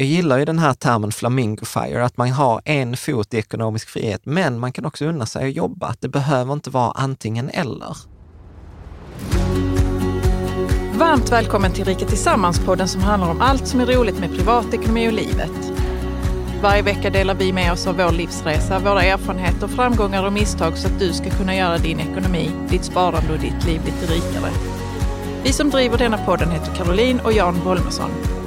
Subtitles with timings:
[0.00, 3.88] Jag gillar ju den här termen flamingo fire, att man har en fot i ekonomisk
[3.88, 5.86] frihet, men man kan också unna sig att jobba.
[5.86, 7.96] Att det behöver inte vara antingen eller.
[10.94, 15.12] Varmt välkommen till Rika Tillsammans-podden som handlar om allt som är roligt med privatekonomi och
[15.12, 15.72] livet.
[16.62, 20.88] Varje vecka delar vi med oss av vår livsresa, våra erfarenheter, framgångar och misstag så
[20.88, 24.50] att du ska kunna göra din ekonomi, ditt sparande och ditt liv lite rikare.
[25.44, 28.39] Vi som driver denna podden heter Caroline och Jan Bolmesson.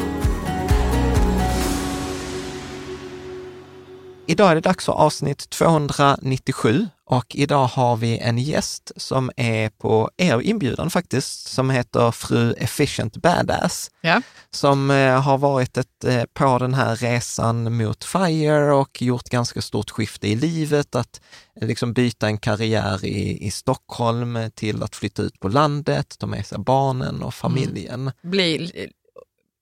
[4.28, 9.70] Idag är det dags för avsnitt 297 och idag har vi en gäst som är
[9.70, 14.22] på er inbjudan faktiskt, som heter fru Efficient Badass, Ja.
[14.52, 19.62] som eh, har varit ett, eh, på den här resan mot FIRE och gjort ganska
[19.62, 21.22] stort skifte i livet, att
[21.62, 26.28] eh, liksom byta en karriär i, i Stockholm till att flytta ut på landet, ta
[26.28, 28.12] med sig barnen och familjen.
[28.22, 28.90] Bli eh,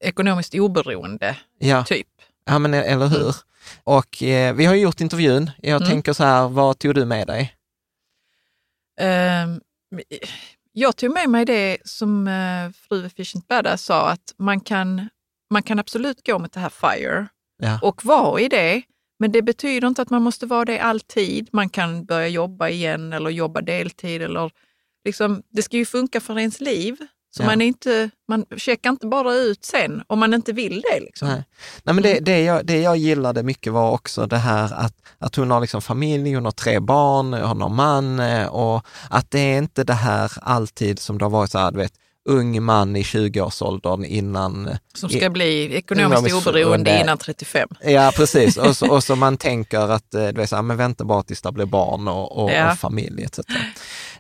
[0.10, 1.84] ekonomiskt oberoende, Ja.
[1.86, 2.08] typ.
[2.46, 3.36] Ja, men eller hur?
[3.84, 5.52] Och eh, vi har ju gjort intervjun.
[5.62, 5.90] Jag Mm.
[5.90, 7.54] tänker så här, vad tog du med dig?
[9.00, 9.62] Ehm,
[10.72, 15.10] jag tog med mig det som eh, fru Efficient Badass sa, att man kan,
[15.50, 17.28] man kan absolut gå mot det här FIRE
[17.58, 17.80] Ja.
[17.82, 18.82] och vara i det,
[19.20, 21.50] men det betyder inte att man måste vara det alltid.
[21.52, 24.22] Man kan börja jobba igen eller jobba deltid.
[24.22, 24.52] Eller
[25.06, 26.98] liksom, det ska ju funka för ens liv.
[27.38, 27.48] Så Ja.
[27.48, 31.00] man, är inte, man checkar inte bara ut sen om man inte vill det.
[31.00, 31.28] Liksom.
[31.28, 31.44] Nej,
[31.84, 35.36] Nej men det, det, jag, det jag gillade mycket var också det här att, att
[35.36, 39.40] hon har liksom familj, hon har tre barn, hon har man eh, och att det
[39.40, 41.94] är inte det här alltid som det har varit så här, du vet,
[42.30, 44.70] ung man i 20-årsåldern innan...
[44.94, 47.70] Som ska bli ekonomiskt oberoende innan 35.
[47.84, 48.58] Ja, precis.
[48.58, 51.24] Och så, och så man tänker att eh, du vet, så här, men vänta bara
[51.24, 52.72] tills det blir barn och, och, Ja.
[52.72, 53.40] och familj etc.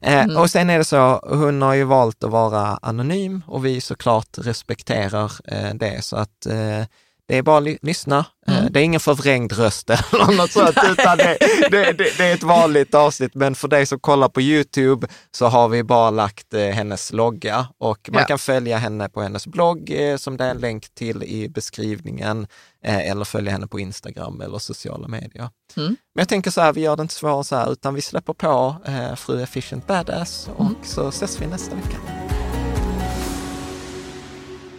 [0.03, 3.81] Eh, Och sen är det så, hon har ju valt att vara anonym och vi
[3.81, 6.03] såklart respekterar eh, det.
[6.03, 6.85] Så att eh,
[7.31, 8.25] det är bara att ly- lyssna.
[8.47, 11.37] Eh, Det är ingen förvrängd röst eller något sånt, utan det,
[11.71, 13.35] det, det, det är ett vanligt avsnitt.
[13.35, 17.67] Men för dig som kollar på YouTube så har vi bara lagt eh, hennes logga
[17.77, 18.27] och man Ja.
[18.27, 22.47] kan följa henne på hennes blogg eh, som det är en länk till i beskrivningen
[22.83, 25.49] eller följa henne på Instagram eller sociala medier.
[25.77, 25.87] Mm.
[26.15, 28.33] Men jag tänker så här, vi gör det inte svårare så här, utan vi släpper
[28.33, 30.75] på eh, Fru Efficient Badass och Mm.
[30.83, 31.97] så ses vi nästa vecka.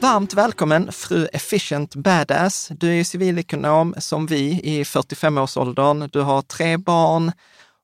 [0.03, 2.69] Varmt välkommen fru Efficient Badass.
[2.69, 6.09] Du är ju civilekonom som vi i 45-årsåldern.
[6.13, 7.33] Du har tre barn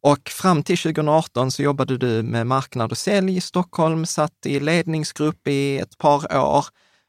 [0.03, 4.61] och fram till 2018 så jobbade du med marknad och sälj i Stockholm, satt i
[4.61, 6.65] ledningsgrupp i ett par år.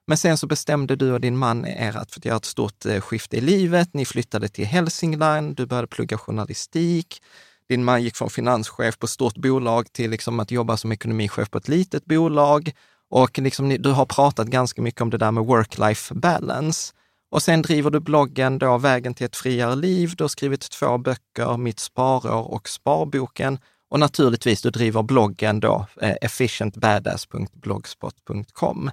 [0.07, 3.37] Men sen så bestämde du och din man er att göra ett stort eh, skifte
[3.37, 3.93] i livet.
[3.93, 7.21] Ni flyttade till Hälsingland, du började plugga journalistik.
[7.69, 11.49] Din man gick från finanschef på ett stort bolag till liksom att jobba som ekonomichef
[11.49, 12.73] på ett litet bolag.
[13.09, 16.93] Och liksom du har pratat ganska mycket om det där med work-life balance.
[17.31, 20.13] Och sen driver du bloggen då Vägen till ett friare liv.
[20.17, 23.59] Du har skrivit två böcker, Mitt sparår och Sparboken.
[23.89, 28.91] Och naturligtvis, du driver bloggen då, eh, efficientbadass.blogspot.com.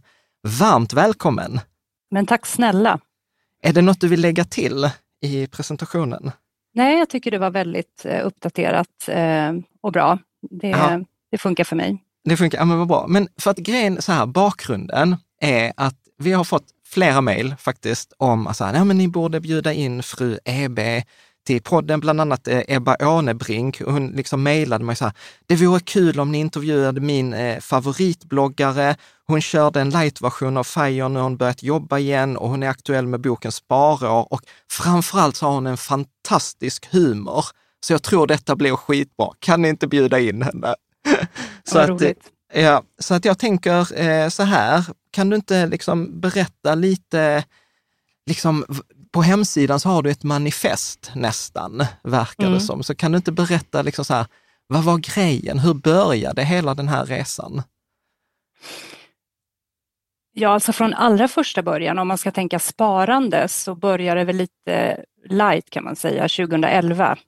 [0.61, 1.61] Varmt välkommen!
[2.11, 3.01] Men tack snälla.
[3.63, 4.91] Är det något du vill lägga till
[5.23, 6.31] i presentationen?
[6.75, 10.19] Nej, jag tycker det var väldigt eh, uppdaterat eh, och bra.
[10.51, 12.06] Det, det funkar för mig.
[12.29, 13.07] Det funkar, ja men vad bra.
[13.09, 18.13] Men för att grejen, så här, bakgrunden är att vi har fått flera mejl faktiskt
[18.19, 20.81] om att ja, men ni borde bjuda in fru EB
[21.47, 23.83] till podden, bland annat eh, Ebba Ånebrink.
[23.83, 25.15] Hon liksom mejlade mig så här,
[25.47, 28.97] det vore kul om ni intervjuade min eh, favoritbloggare.
[29.27, 32.69] Hon körde en light-version av FIRE, nu har hon börjat jobba igen och hon är
[32.69, 34.41] aktuell med boken Sparår och
[34.71, 37.45] framförallt så har hon en fantastisk humor.
[37.81, 39.29] Så jag tror detta blir skitbra.
[39.39, 40.75] Kan ni inte bjuda in henne?
[41.65, 42.03] så, att,
[42.55, 47.45] ja, så att jag tänker eh, så här, kan du inte liksom berätta lite,
[48.27, 48.65] liksom
[49.13, 52.55] på hemsidan så har du ett manifest nästan, verkar mm.
[52.55, 52.83] det som.
[52.83, 54.27] Så kan du inte berätta, liksom så här,
[54.67, 55.59] vad var grejen?
[55.59, 57.63] Hur började hela den här resan?
[60.33, 64.37] Ja, alltså från allra första början, om man ska tänka sparande, så började det väl
[64.37, 67.19] lite light kan man säga, 2011.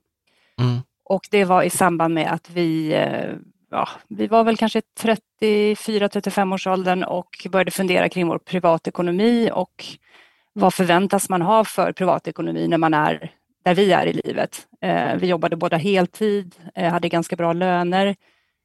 [0.61, 0.81] Mm.
[1.05, 3.35] Och det var i samband med att vi, eh,
[3.71, 4.83] ja, vi var väl kanske
[5.41, 9.85] 34-35 års åldern och började fundera kring vår privatekonomi och
[10.53, 13.33] vad förväntas man ha för privatekonomi när man är
[13.65, 14.67] där vi är i livet.
[14.81, 18.17] Eh, vi jobbade båda heltid, eh, hade ganska bra löner,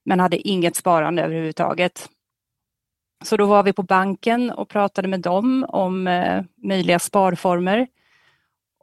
[0.05, 2.09] men hade inget sparande överhuvudtaget.
[3.23, 7.87] Så då var vi på banken och pratade med dem om eh, möjliga sparformer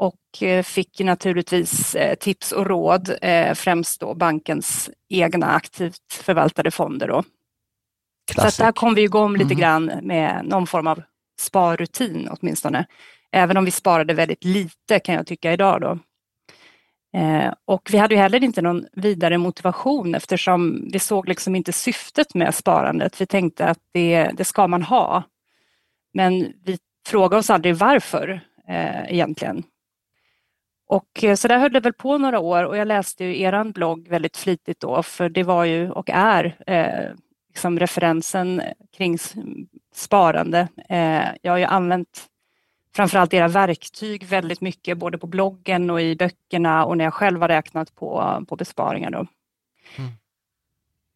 [0.00, 3.11] och fick naturligtvis tips och råd,
[3.55, 7.08] främst då bankens egna aktivt förvaltade fonder.
[7.08, 7.23] Då.
[8.32, 8.55] Classic.
[8.55, 9.58] Så där kom vi igång lite mm.
[9.58, 11.02] grann med någon form av
[11.41, 12.87] sparrutin åtminstone.
[13.32, 15.99] Även om vi sparade väldigt lite kan jag tycka idag då.
[17.19, 21.73] Eh, och vi hade ju heller inte någon vidare motivation eftersom vi såg liksom inte
[21.73, 23.20] syftet med sparandet.
[23.20, 25.23] Vi tänkte att det, det ska man ha.
[26.14, 29.62] Men vi frågade oss aldrig varför eh, egentligen.
[30.90, 33.72] Och eh, så där höll det väl på några år och jag läste ju eran
[33.72, 37.14] blogg väldigt flitigt då för det var ju och är eh,
[37.48, 38.62] liksom referensen
[38.96, 39.19] kring
[39.94, 40.69] sparande.
[40.88, 42.26] Eh, jag har ju använt
[42.96, 47.40] framförallt era verktyg väldigt mycket, både på bloggen och i böckerna och när jag själv
[47.40, 49.10] har räknat på, på besparingar.
[49.10, 49.26] Då.
[49.98, 50.10] Mm.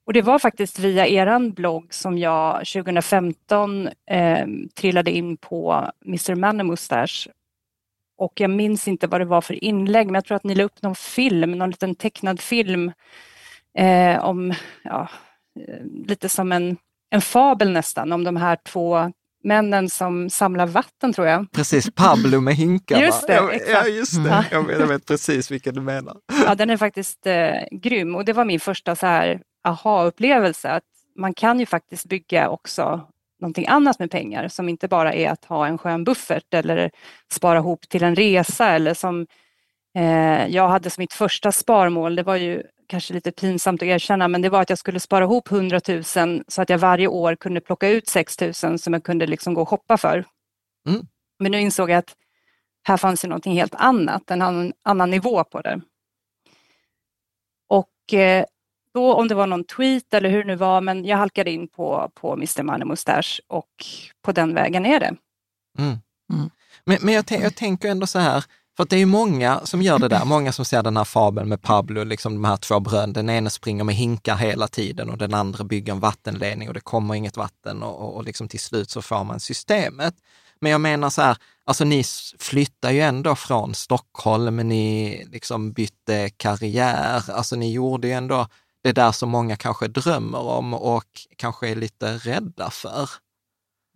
[0.07, 6.63] Och det var faktiskt via eran blogg som jag 2015 eh, trillade in på Mr.
[6.63, 7.31] Mustache.
[8.17, 10.65] Och jag minns inte vad det var för inlägg, men jag tror att ni la
[10.65, 12.93] upp någon film, någon liten tecknad film
[13.79, 15.09] eh, om, ja,
[15.61, 16.77] eh, lite som en
[17.15, 19.13] en fabel nästan om de här två
[19.45, 21.53] männen som samlar vatten tror jag.
[21.53, 23.01] Precis, Pablo med hinkar.
[23.01, 23.35] Just det,
[23.69, 24.47] ja, just det.
[24.51, 26.17] Jag, vet, jag vet precis vilken du menar.
[26.47, 30.83] Ja, den är faktiskt eh, grym och det var min första så här aha-upplevelse att
[31.17, 33.09] man kan ju faktiskt bygga också
[33.45, 36.91] någonting annat med pengar som inte bara är att ha en skön buffert eller
[37.33, 39.27] spara ihop till en resa eller som
[39.99, 44.29] eh, jag hade som mitt första sparmål, det var ju kanske lite pinsamt att erkänna,
[44.29, 46.05] men det var att jag skulle spara ihop 100 000
[46.49, 49.63] så att jag varje år kunde plocka ut 6 000 som jag kunde liksom gå
[49.63, 50.25] och shoppa för.
[50.89, 51.07] Mm.
[51.39, 52.17] Men nu insåg jag att
[52.83, 55.81] här fanns ju någonting helt annat, en annan, annan nivå på det.
[57.69, 58.45] Och eh,
[58.95, 61.69] då om det var någon tweet eller hur det nu var, men jag halkade in
[61.69, 62.63] på, på Mr.
[62.63, 63.85] Money Mustache och
[64.25, 65.15] på den vägen är det.
[65.79, 65.99] Mm.
[66.33, 66.51] Mm.
[66.85, 68.45] Men, men jag, jag tänker ändå så här,
[68.77, 71.63] för det är många som gör det där, många som ser den här fabeln med
[71.63, 73.13] Pablo, liksom de här två bröderna.
[73.13, 76.81] Den ene springer med hinkar hela tiden och den andra bygger en vattenledning och det
[76.81, 80.15] kommer inget vatten och, och, och liksom till slut så får man systemet.
[80.61, 82.05] Men jag menar så här, alltså ni
[82.39, 88.47] flyttar ju ändå från Stockholm, ni liksom bytte karriär, alltså ni gjorde ju ändå
[88.85, 91.05] det där som många kanske drömmer om och
[91.37, 93.11] kanske är lite rädda för.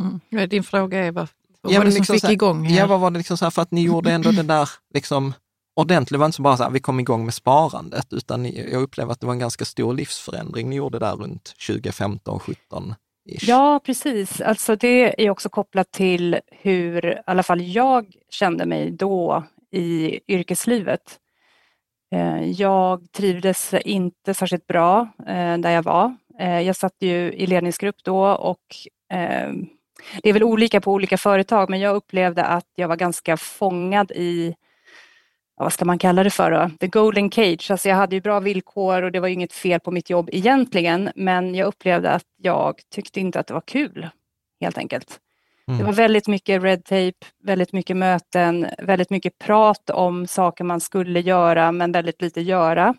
[0.02, 0.48] Mm.
[0.48, 1.28] Din fråga är vad,
[1.60, 2.66] vad ja, var det som liksom fick här, igång?
[2.66, 5.34] Ja, vad var det liksom så här, för att ni gjorde ändå den där liksom
[5.76, 8.82] ordentligt, det var inte så bara så här, vi kom igång med sparandet, utan jag
[8.82, 12.94] upplever att det var en ganska stor livsförändring ni gjorde där runt 2015, 17
[13.30, 14.40] Ja, precis.
[14.40, 20.20] Alltså det är också kopplat till hur i alla fall jag kände mig då i
[20.28, 21.18] yrkeslivet.
[22.10, 26.16] Eh, jag trivdes inte särskilt bra eh, där jag var.
[26.38, 28.76] Eh, jag satt ju i ledningsgrupp då och
[30.22, 34.10] det är väl olika på olika företag, men jag upplevde att jag var ganska fångad
[34.10, 34.54] i,
[35.56, 36.70] vad ska man kalla det för då?
[36.80, 37.70] The golden cage.
[37.70, 41.10] Alltså jag hade ju bra villkor och det var inget fel på mitt jobb egentligen,
[41.14, 44.08] men jag upplevde att jag tyckte inte att det var kul,
[44.60, 45.20] helt enkelt.
[45.68, 45.78] Mm.
[45.78, 50.80] Det var väldigt mycket red tape, väldigt mycket möten, väldigt mycket prat om saker man
[50.80, 52.94] skulle göra, men väldigt lite göra.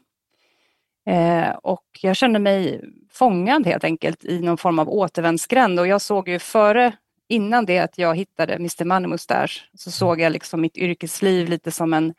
[1.05, 6.01] Eh, och jag kände mig fångad helt enkelt i någon form av återvändsgränd och jag
[6.01, 6.93] såg ju före,
[7.27, 11.71] innan det att jag hittade Mr Money Mustache, så såg jag liksom mitt yrkesliv lite
[11.71, 12.13] som en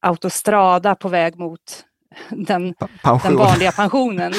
[0.00, 1.84] autostrada på väg mot
[2.30, 2.74] den,
[3.22, 4.32] den vanliga pensionen.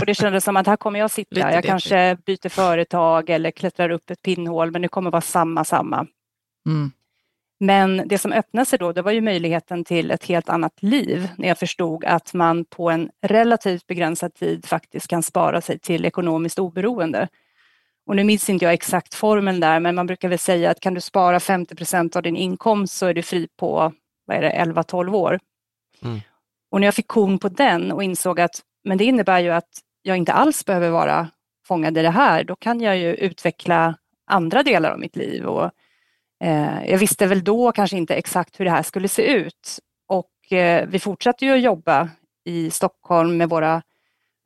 [0.00, 3.50] Och det kändes som att här kommer jag sitta, Lite jag kanske byter företag eller
[3.50, 6.06] klättrar upp ett pinnhål, men det kommer vara samma, samma.
[6.66, 6.92] Mm.
[7.60, 11.28] Men det som öppnade sig då, det var ju möjligheten till ett helt annat liv
[11.38, 16.04] när jag förstod att man på en relativt begränsad tid faktiskt kan spara sig till
[16.04, 17.28] ekonomiskt oberoende.
[18.06, 20.94] Och nu minns inte jag exakt formeln där, men man brukar väl säga att kan
[20.94, 23.92] du spara 50 procent av din inkomst så är du fri på
[24.26, 25.40] vad är det, 11-12 år.
[26.02, 26.20] Mm.
[26.74, 29.68] Och när jag fick kon på den och insåg att men det innebär ju att
[30.02, 31.28] jag inte alls behöver vara
[31.66, 33.94] fångad i det här, då kan jag ju utveckla
[34.26, 35.46] andra delar av mitt liv.
[35.46, 35.70] Och,
[36.44, 39.78] eh, jag visste väl då kanske inte exakt hur det här skulle se ut.
[40.08, 42.08] Och eh, vi fortsatte ju att jobba
[42.44, 43.82] i Stockholm med våra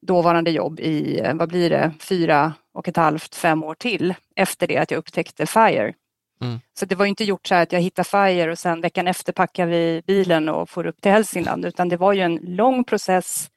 [0.07, 4.67] dåvarande jobb i, eh, vad blir det, fyra och ett halvt, fem år till efter
[4.67, 5.95] det att jag upptäckte FIRE.
[6.41, 6.61] Mm.
[6.79, 9.33] Så det var inte gjort så här att jag hittar FIRE och sen veckan efter
[9.33, 13.51] packar vi bilen och får upp till Hälsingland, utan det var ju en lång process,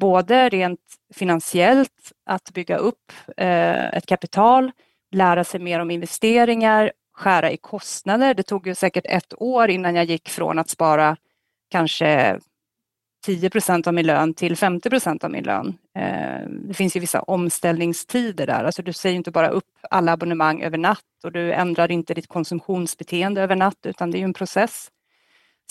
[0.00, 0.80] både rent
[1.14, 4.72] finansiellt, att bygga upp eh, ett kapital,
[5.10, 8.34] lära sig mer om investeringar, skära i kostnader.
[8.34, 11.16] Det tog ju säkert ett år innan jag gick från att spara
[11.70, 12.38] kanske
[13.24, 15.78] 10 procent av min lön till 50 procent av min lön.
[15.98, 20.62] Eh, det finns ju vissa omställningstider där, alltså du säger inte bara upp alla abonnemang
[20.62, 24.34] över natt och du ändrar inte ditt konsumtionsbeteende över natt utan det är ju en
[24.34, 24.90] process.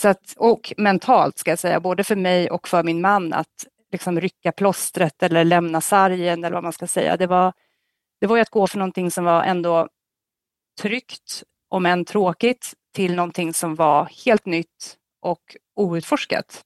[0.02, 3.66] Så att, och mentalt ska jag säga, både för mig och för min man att
[3.92, 7.16] liksom rycka plåstret eller lämna sargen eller vad man ska säga.
[7.16, 7.52] Det var,
[8.20, 9.88] det var ju att gå för någonting som var ändå
[10.80, 16.64] tryggt, om än tråkigt, till någonting som var helt nytt och outforskat.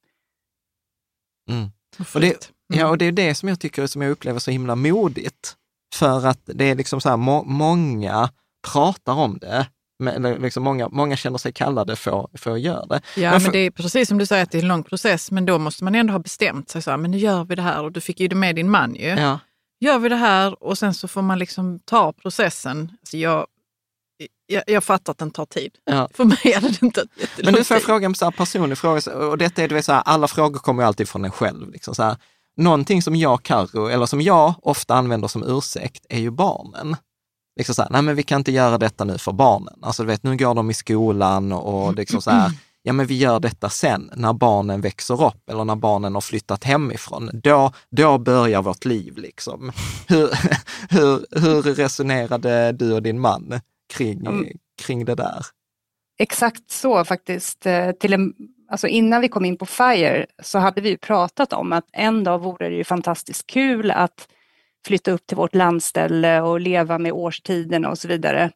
[1.48, 1.70] Mm.
[2.14, 2.90] Och det, ja, mm.
[2.90, 5.54] och det är det som jag tycker som jag upplever så himla modigt.
[5.94, 8.30] För att det är liksom så här, må, många
[8.72, 9.66] pratar om det,
[9.98, 13.00] men liksom många, många känner sig kallade för, för att göra det.
[13.16, 14.82] Ja, men, för, men det är precis som du säger att det är en lång
[14.82, 16.82] process, men då måste man ändå ha bestämt sig.
[16.82, 18.70] Så här, men nu gör vi det här och du fick ju det med din
[18.70, 19.08] man ju.
[19.08, 19.38] Ja.
[19.80, 22.92] Gör vi det här och sen så får man liksom ta processen.
[23.00, 23.46] Alltså jag,
[24.48, 25.72] jag, jag fattar att den tar tid.
[25.84, 26.08] Ja.
[26.14, 27.04] För mig är det inte
[27.44, 29.84] Men nu får jag fråga en så här personlig fråga, och detta är, du vet,
[29.84, 31.70] så här, alla frågor kommer ju alltid från en själv.
[31.70, 32.16] Liksom, så här.
[32.56, 36.96] Någonting som jag, Karo, eller som jag ofta använder som ursäkt, är ju barnen.
[37.58, 39.78] Liksom så här, nej men vi kan inte göra detta nu för barnen.
[39.82, 42.52] Alltså du vet, nu går de i skolan och liksom så här,
[42.82, 46.64] ja men vi gör detta sen, när barnen växer upp eller när barnen har flyttat
[46.64, 47.30] hemifrån.
[47.32, 49.72] Då, då börjar vårt liv liksom.
[50.06, 50.30] Hur,
[50.90, 53.60] hur, hur resonerade du och din man
[53.96, 54.46] kring, mm.
[54.82, 55.42] kring det där?
[56.18, 57.66] Exakt så faktiskt.
[57.66, 58.34] Eh, till en,
[58.70, 62.38] alltså innan vi kom in på FIRE så hade vi pratat om att en dag
[62.38, 64.28] vore det ju fantastiskt kul att
[64.86, 68.50] flytta upp till vårt landställe och leva med årstiderna och så vidare.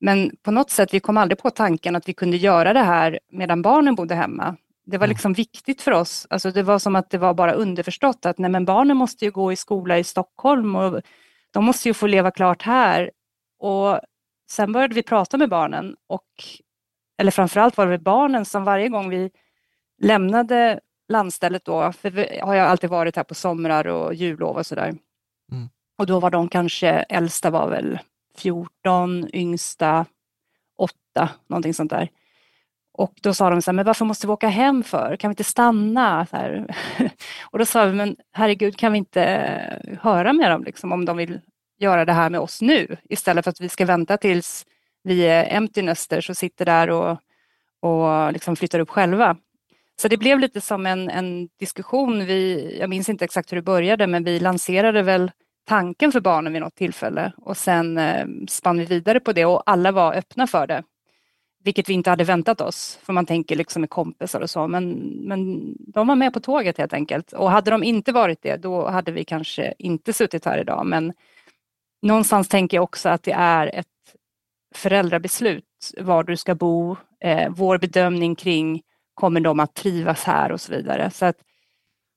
[0.00, 3.18] Men på något sätt, vi kom aldrig på tanken att vi kunde göra det här
[3.32, 4.56] medan barnen bodde hemma.
[4.86, 5.14] Det var mm.
[5.14, 6.26] liksom viktigt för oss.
[6.30, 9.30] Alltså det var som att det var bara underförstått att nej men barnen måste ju
[9.30, 11.00] gå i skola i Stockholm och
[11.50, 13.10] de måste ju få leva klart här.
[13.58, 14.00] Och
[14.50, 16.26] sen började vi prata med barnen och,
[17.18, 19.30] eller framförallt var det barnen som varje gång vi
[20.02, 24.66] lämnade landstället då, för vi har jag alltid varit här på somrar och jullov och
[24.66, 24.94] sådär.
[25.52, 25.68] Mm.
[25.98, 27.98] Och då var de kanske, äldsta var väl
[28.36, 30.06] 14, yngsta
[30.78, 32.08] 8, någonting sånt där.
[32.92, 35.16] Och då sa de så här, men varför måste vi åka hem för?
[35.16, 36.26] Kan vi inte stanna?
[37.50, 41.16] Och då sa vi, men herregud, kan vi inte höra med dem liksom, om de
[41.16, 41.40] vill
[41.78, 44.66] göra det här med oss nu istället för att vi ska vänta tills
[45.02, 47.18] vi är empty nesters och sitter där och,
[47.80, 49.36] och liksom flyttar upp själva.
[50.00, 52.26] Så det blev lite som en, en diskussion.
[52.26, 55.30] Vi, jag minns inte exakt hur det började, men vi lanserade väl
[55.64, 59.62] tanken för barnen vid något tillfälle och sen eh, spann vi vidare på det och
[59.66, 60.82] alla var öppna för det.
[61.64, 64.90] Vilket vi inte hade väntat oss, för man tänker liksom med kompisar och så, men,
[65.24, 67.32] men de var med på tåget helt enkelt.
[67.32, 70.86] Och hade de inte varit det, då hade vi kanske inte suttit här idag.
[70.86, 71.12] Men
[72.02, 73.86] någonstans tänker jag också att det är ett
[74.74, 75.64] föräldrabeslut
[75.98, 78.82] var du ska bo, eh, vår bedömning kring
[79.14, 81.10] kommer de att trivas här och så vidare.
[81.10, 81.36] Så att,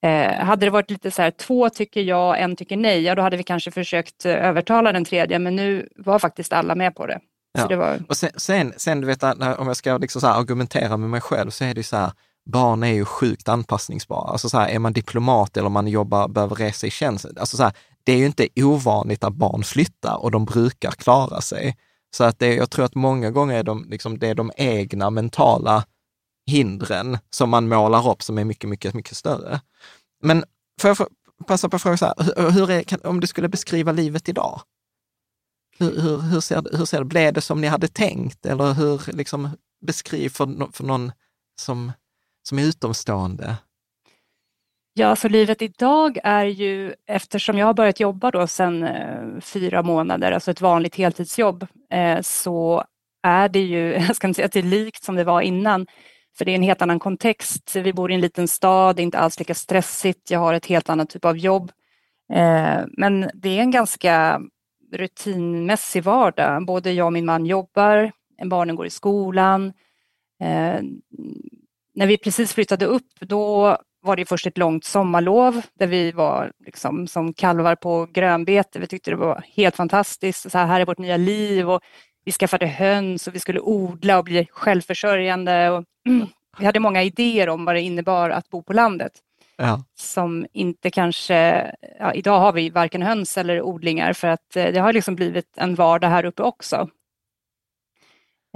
[0.06, 3.22] eh, hade det varit lite så här, två tycker ja, en tycker nej, ja då
[3.22, 7.06] hade vi kanske försökt eh, övertala den tredje, men nu var faktiskt alla med på
[7.06, 7.20] det.
[7.52, 7.68] Ja.
[7.68, 8.00] det var...
[8.08, 11.50] och sen, sen, sen, du vet, om jag ska liksom så argumentera med mig själv
[11.50, 12.12] så är det så här,
[12.46, 14.32] barn är ju sjukt anpassningsbara.
[14.32, 17.64] Alltså så här, är man diplomat eller man jobbar, behöver resa i tjänst, alltså så
[17.64, 21.78] här, det är ju inte ovanligt att barn flyttar och de brukar klara sig.
[22.16, 25.10] Så att det, jag tror att många gånger är de, liksom, det är de egna
[25.10, 25.86] mentala
[26.48, 29.62] hindren som man målar upp som är mycket, mycket, mycket större.
[30.24, 30.44] Men
[30.82, 31.08] får jag
[31.48, 34.62] passa på att fråga så här, hur är, kan, om du skulle beskriva livet idag?
[35.78, 38.46] Hur, hur, hur, ser det, hur ser det, blev det som ni hade tänkt?
[38.46, 39.50] Eller hur, liksom,
[39.86, 41.12] beskriv för, för någon
[41.62, 41.92] som,
[42.44, 43.58] som är utomstående.
[44.94, 49.84] Ja, så livet idag är ju, eftersom jag har börjat jobba då sedan eh, fyra
[49.84, 52.84] månader, alltså ett vanligt heltidsjobb, eh, så
[53.24, 55.88] är det ju, jag ska inte säga att det är likt som det var innan,
[56.38, 57.76] för det är en helt annan kontext.
[57.76, 60.66] Vi bor i en liten stad, det är inte alls lika stressigt, jag har ett
[60.66, 61.72] helt annat typ av jobb.
[62.34, 64.42] Eh, men det är en ganska
[64.94, 66.66] rutinmässig vardag.
[66.66, 68.12] Både jag och min man jobbar,
[68.46, 69.74] barnen går i skolan.
[70.42, 70.82] Eh,
[71.96, 76.52] när vi precis flyttade upp, då var det först ett långt sommarlov där vi var
[76.66, 78.80] liksom som kalvar på grönbete.
[78.80, 80.52] Vi tyckte det var helt fantastiskt.
[80.52, 81.82] Så här, här är vårt nya liv och
[82.26, 85.70] vi skaffade höns och vi skulle odla och bli självförsörjande.
[85.70, 85.86] Och,
[86.60, 89.12] vi hade många idéer om vad det innebar att bo på landet.
[89.58, 89.84] Ja.
[89.96, 94.80] Som inte kanske, ja, idag har vi varken höns eller odlingar för att eh, det
[94.80, 96.90] har liksom blivit en vardag här uppe också.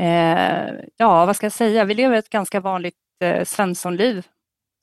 [0.02, 4.26] Eh, ja, vad ska jag säga, vi lever ett ganska vanligt eh, Svenssonliv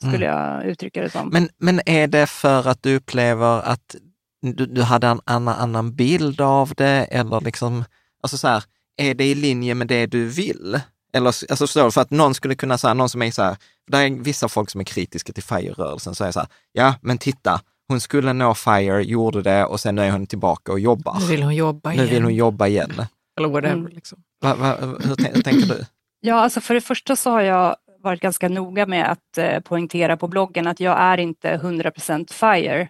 [0.01, 0.39] skulle mm.
[0.39, 1.29] jag uttrycka det som.
[1.29, 3.97] Men, men är det för att du upplever att
[4.43, 7.85] du, du hade en annan, annan bild av det eller liksom,
[8.23, 8.65] alltså så här,
[8.97, 10.81] är det i linje med det du vill?
[11.13, 13.57] Eller alltså förstår du, för att någon skulle kunna säga, någon som är så här,
[13.87, 17.19] det är vissa folk som är kritiska till FIRE-rörelsen, så är så här, ja men
[17.19, 21.21] titta, hon skulle nå FIRE, gjorde det och sen är hon tillbaka och jobbar.
[21.21, 22.05] Nu vill hon jobba igen.
[22.05, 22.93] Nu vill hon jobba igen.
[23.39, 23.75] Eller whatever.
[23.75, 23.93] Mm.
[23.93, 24.19] Liksom.
[24.41, 25.85] Va, va, hur, hur tänker du?
[26.21, 30.17] Ja, alltså för det första så har jag varit ganska noga med att eh, poängtera
[30.17, 32.89] på bloggen att jag är inte 100% FIRE.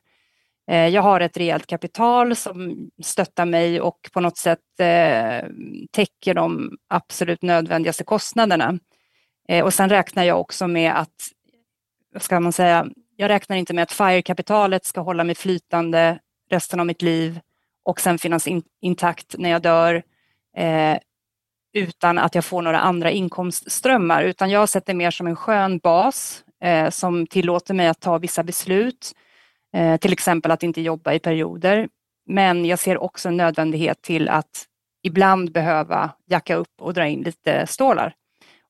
[0.71, 5.49] Eh, jag har ett rejält kapital som stöttar mig och på något sätt eh,
[5.91, 8.79] täcker de absolut nödvändigaste kostnaderna.
[9.65, 11.15] Och sen räknar jag också med att,
[12.13, 12.87] vad ska man säga,
[13.17, 16.19] jag räknar inte med att FIRE-kapitalet ska hålla mig flytande
[16.51, 17.41] resten av mitt liv
[17.85, 20.03] och sen finnas in, intakt när jag dör
[21.73, 25.37] utan att jag får några andra inkomstströmmar, utan jag har sett det mer som en
[25.37, 29.13] skön bas eh, som tillåter mig att ta vissa beslut
[29.73, 31.89] Eh, till exempel att inte jobba i perioder.
[32.27, 34.65] Men jag ser också en nödvändighet till att
[35.03, 38.15] ibland behöva jacka upp och dra in lite stålar.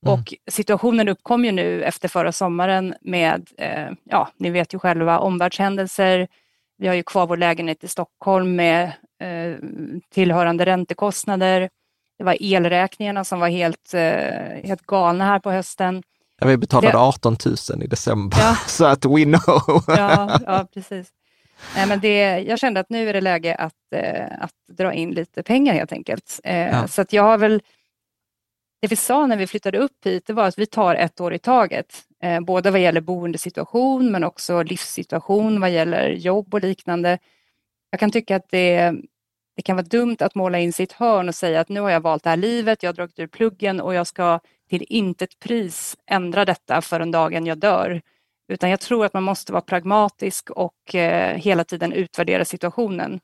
[0.07, 0.14] Mm.
[0.14, 5.19] Och situationen uppkom ju nu efter förra sommaren med, eh, ja, ni vet ju själva,
[5.19, 6.28] omvärldshändelser.
[6.78, 8.84] Vi har ju kvar vår lägenhet i Stockholm med
[9.21, 9.56] eh,
[10.15, 11.71] tillhörande räntekostnader.
[12.21, 14.00] Det var elräkningarna som var helt, eh,
[14.65, 16.02] helt galna här på hösten.
[16.41, 16.99] Ja, vi betalade det...
[16.99, 17.37] 18
[17.71, 18.54] 000 i december, ja.
[18.67, 19.85] så att we know.
[19.87, 21.09] ja, ja, precis.
[21.76, 25.11] Nej, men det, jag kände att nu är det läge att, eh, att dra in
[25.11, 26.41] lite pengar helt enkelt.
[26.45, 26.89] Eh, ja.
[26.89, 27.63] Så att jag har väl,
[28.80, 31.35] det vi sa när vi flyttade upp hit, det var att vi tar ett år
[31.35, 32.02] i taget.
[32.43, 37.19] Både vad gäller boendesituation men också livssituation vad gäller jobb och liknande.
[37.91, 38.95] Jag kan tycka att det,
[39.56, 42.00] det kan vara dumt att måla in sitt hörn och säga att nu har jag
[42.00, 45.97] valt det här livet, jag har dragit ur pluggen och jag ska till intet pris
[46.06, 48.02] ändra detta förrän dagen jag dör.
[48.49, 53.21] Utan jag tror att man måste vara pragmatisk och eh, hela tiden utvärdera situationen.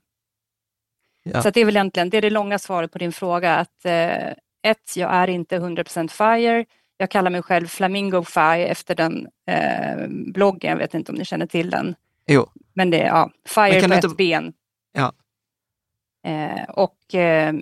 [1.23, 1.43] Ja.
[1.43, 3.57] Så det är väl egentligen det, är det långa svaret på din fråga.
[3.57, 4.29] Att eh,
[4.63, 6.65] ett, jag är inte 100% FIRE.
[6.97, 10.71] Jag kallar mig själv Flamingo FIRE efter den eh, bloggen.
[10.71, 11.95] Jag vet inte om ni känner till den.
[12.27, 12.49] Jo.
[12.75, 14.07] Men det är ja, FIRE på inte...
[14.07, 14.53] ett ben.
[14.93, 15.13] Ja.
[16.27, 17.55] Eh, och eh,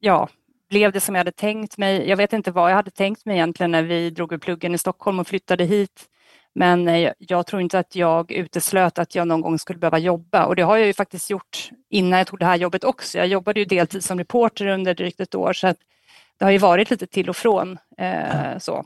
[0.00, 0.28] ja,
[0.70, 2.08] blev det som jag hade tänkt mig.
[2.08, 4.78] Jag vet inte vad jag hade tänkt mig egentligen när vi drog ur pluggen i
[4.78, 6.04] Stockholm och flyttade hit.
[6.54, 10.46] Men eh, jag tror inte att jag uteslöt att jag någon gång skulle behöva jobba
[10.46, 13.18] och det har jag ju faktiskt gjort innan jag tog det här jobbet också.
[13.18, 15.74] Jag jobbade ju deltid som reporter under drygt ett år så
[16.38, 17.78] det har ju varit lite till och från.
[17.98, 18.84] Eh, så.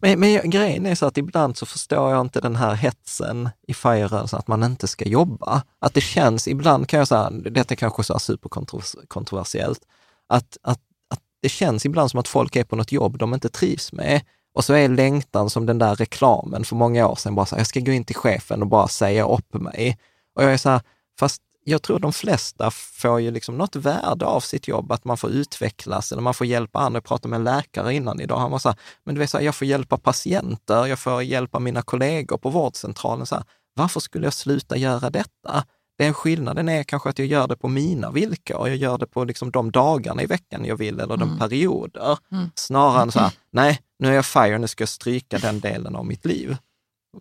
[0.00, 3.74] Men, men grejen är så att ibland så förstår jag inte den här hetsen i
[3.74, 5.62] FIRE-rörelsen att man inte ska jobba.
[5.78, 9.80] Att det känns, ibland kan jag säga, detta kanske är superkontroversiellt,
[10.28, 10.80] att, att
[11.42, 14.20] det känns ibland som att folk är på något jobb de inte trivs med.
[14.54, 17.60] Och så är längtan som den där reklamen för många år sedan, bara så här,
[17.60, 19.98] jag ska gå in till chefen och bara säga upp mig.
[20.34, 20.80] Och jag är så här,
[21.18, 25.16] fast jag tror de flesta får ju liksom något värde av sitt jobb, att man
[25.16, 26.96] får utvecklas eller man får hjälpa andra.
[26.96, 29.38] Jag pratade med en läkare innan idag, han var så här, men du vet, så
[29.38, 33.26] här, jag får hjälpa patienter, jag får hjälpa mina kollegor på vårdcentralen.
[33.26, 33.44] Så här,
[33.74, 35.64] varför skulle jag sluta göra detta?
[35.98, 38.68] Den skillnaden är kanske att jag gör det på mina villkor.
[38.68, 41.38] Jag gör det på liksom de dagarna i veckan jag vill eller de mm.
[41.38, 42.18] perioder.
[42.32, 42.50] Mm.
[42.54, 45.96] Snarare än så här, nej, nu är jag FIRE, nu ska jag stryka den delen
[45.96, 46.56] av mitt liv.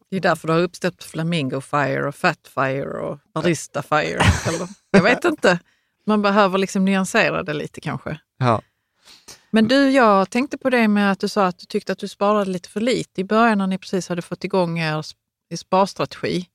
[0.09, 4.21] Det är därför det har uppstått Flamingo Fire och Fat Fire och Barista Fire.
[4.47, 5.59] eller, jag vet inte.
[6.05, 8.19] Man behöver liksom nyansera det lite kanske.
[8.37, 8.61] Ja.
[9.49, 12.07] Men du, jag tänkte på det med att du sa att du tyckte att du
[12.07, 15.05] sparade lite för lite i början när ni precis hade fått igång er
[15.55, 16.47] sparstrategi.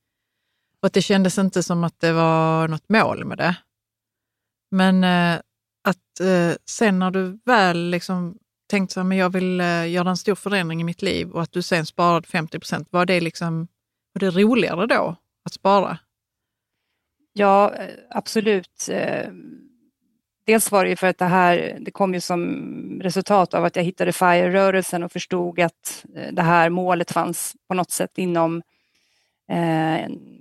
[0.81, 3.57] Och att det kändes inte som att det var något mål med det.
[4.70, 5.40] Men eh,
[5.85, 10.35] att eh, sen när du väl liksom tänkte att jag vill eh, göra en stor
[10.35, 13.69] förändring i mitt liv och att du sen sparade 50 procent, var det, liksom,
[14.13, 15.17] var det roligare då?
[15.45, 15.99] att spara?
[17.33, 18.89] Ja, eh, absolut.
[18.91, 19.29] Eh,
[20.47, 23.77] dels var det ju för att det här, det kom ju som resultat av att
[23.77, 28.63] jag hittade FIRE-rörelsen och förstod att det här målet fanns på något sätt inom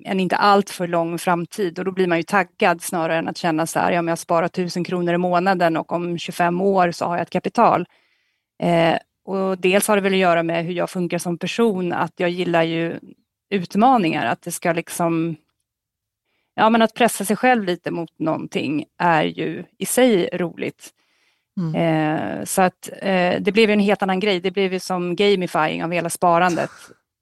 [0.06, 3.68] en inte alltför lång framtid och då blir man ju taggad snarare än att känna
[3.68, 7.06] så här, ja men jag sparar tusen kronor i månaden och om 25 år så
[7.06, 7.86] har jag ett kapital
[9.26, 12.30] och dels har det väl att göra med hur jag funkar som person, att jag
[12.30, 13.00] gillar ju
[13.50, 15.36] utmaningar, att det ska liksom
[16.56, 20.92] ja, men att pressa sig själv lite mot någonting är ju i sig roligt.
[21.58, 21.76] Mm.
[21.76, 24.40] Eh, så att eh, det blev en helt annan grej.
[24.40, 26.72] Det blev ju som gamifying av hela sparandet.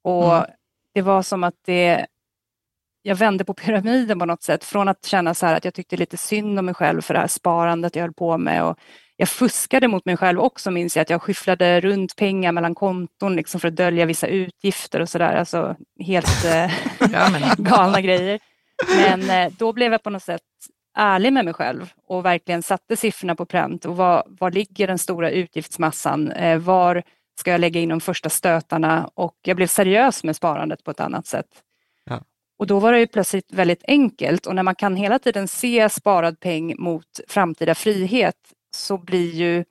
[0.02, 0.50] Och mm.
[0.94, 2.06] det var som att det,
[3.02, 4.64] jag vände på pyramiden på något sätt.
[4.64, 7.20] Från att känna så här att jag tyckte lite synd om mig själv för det
[7.20, 8.64] här sparandet jag höll på med.
[8.64, 8.78] Och
[9.16, 13.36] jag fuskade mot mig själv också minns jag, att jag skyfflade runt pengar mellan konton
[13.36, 15.36] liksom för att dölja vissa utgifter och sådär.
[15.36, 16.70] Alltså helt eh,
[17.58, 18.40] galna grejer.
[18.96, 20.42] Men eh, då blev jag på något sätt
[20.96, 23.84] ärlig med mig själv och verkligen satte siffrorna på pränt.
[23.84, 26.32] Och var, var ligger den stora utgiftsmassan?
[26.32, 27.02] Eh, var
[27.40, 29.10] ska jag lägga in de första stötarna?
[29.14, 31.46] Och jag blev seriös med sparandet på ett annat sätt.
[32.04, 32.22] Ja.
[32.58, 35.88] Och då var det ju plötsligt väldigt enkelt och när man kan hela tiden se
[35.88, 38.36] sparad peng mot framtida frihet
[38.74, 39.64] så blir ju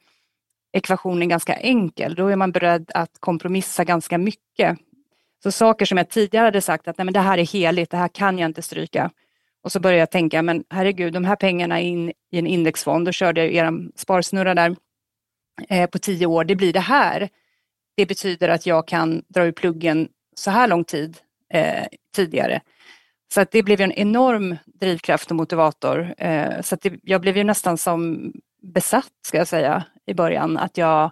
[0.74, 2.16] ekvationen ganska enkel.
[2.16, 4.78] Då är man beredd att kompromissa ganska mycket
[5.44, 7.98] så saker som jag tidigare hade sagt att nej, men det här är heligt, det
[7.98, 9.12] här kan jag inte stryka.
[9.64, 13.12] Och så började jag tänka, men herregud, de här pengarna in i en indexfond, då
[13.12, 14.76] körde jag er sparsnurra där
[15.70, 17.30] eh, på tio år, det blir det här.
[17.96, 21.18] Det betyder att jag kan dra ur pluggen så här lång tid
[21.54, 21.86] eh,
[22.16, 22.62] tidigare.
[23.34, 26.14] Så att det blev en enorm drivkraft och motivator.
[26.18, 28.32] Eh, så att det, jag blev ju nästan som
[28.64, 30.58] besatt, ska jag säga, i början.
[30.58, 31.12] Att jag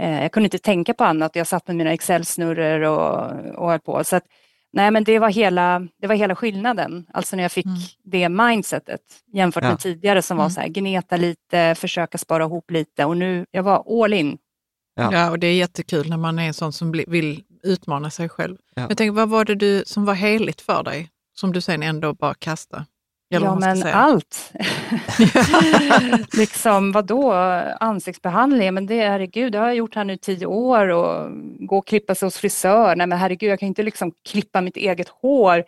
[0.00, 1.36] Eh, jag kunde inte tänka på annat.
[1.36, 4.04] Jag satt med mina Excel-snurror och, och höll på.
[4.04, 4.24] Så att,
[4.72, 7.78] nej, men det var, hela, det var hela skillnaden, alltså när jag fick mm.
[8.04, 9.00] det mindsetet
[9.32, 9.70] jämfört ja.
[9.70, 10.42] med tidigare som mm.
[10.42, 14.38] var så här, gneta lite, försöka spara ihop lite och nu, jag var all in.
[14.94, 15.12] Ja.
[15.12, 18.56] ja, och det är jättekul när man är en sån som vill utmana sig själv.
[18.74, 18.86] Ja.
[18.88, 22.14] Jag tänker, vad var det du, som var heligt för dig, som du sen ändå
[22.14, 22.86] bara kastade?
[23.32, 24.52] Ja, men allt.
[26.32, 27.32] liksom vadå,
[27.80, 31.86] ansiktsbehandling, men det herregud, det har jag gjort här nu tio år och gå och
[31.86, 32.96] klippa sig hos frisör.
[32.96, 35.64] Nej men herregud, jag kan inte liksom klippa mitt eget hår.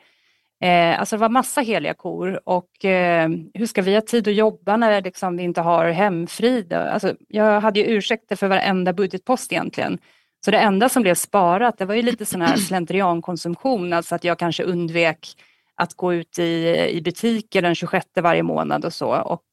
[0.62, 4.34] Eh, alltså det var massa heliga kor och eh, hur ska vi ha tid att
[4.34, 6.72] jobba när liksom, vi inte har hemfrid?
[6.72, 9.98] Alltså, jag hade ju ursäkter för varenda budgetpost egentligen.
[10.44, 14.24] Så det enda som blev sparat, det var ju lite sån här slentriankonsumtion, alltså att
[14.24, 15.36] jag kanske undvek
[15.74, 19.20] att gå ut i, i butiker den 26 varje månad och så.
[19.22, 19.44] Och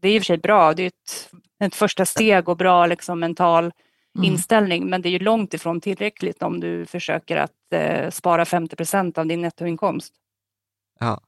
[0.00, 1.30] det är i och för sig bra, det är ett,
[1.64, 4.32] ett första steg och bra liksom, mental mm.
[4.32, 8.76] inställning, men det är ju långt ifrån tillräckligt om du försöker att eh, spara 50
[8.76, 10.14] procent av din nettoinkomst.
[11.00, 11.20] Ja,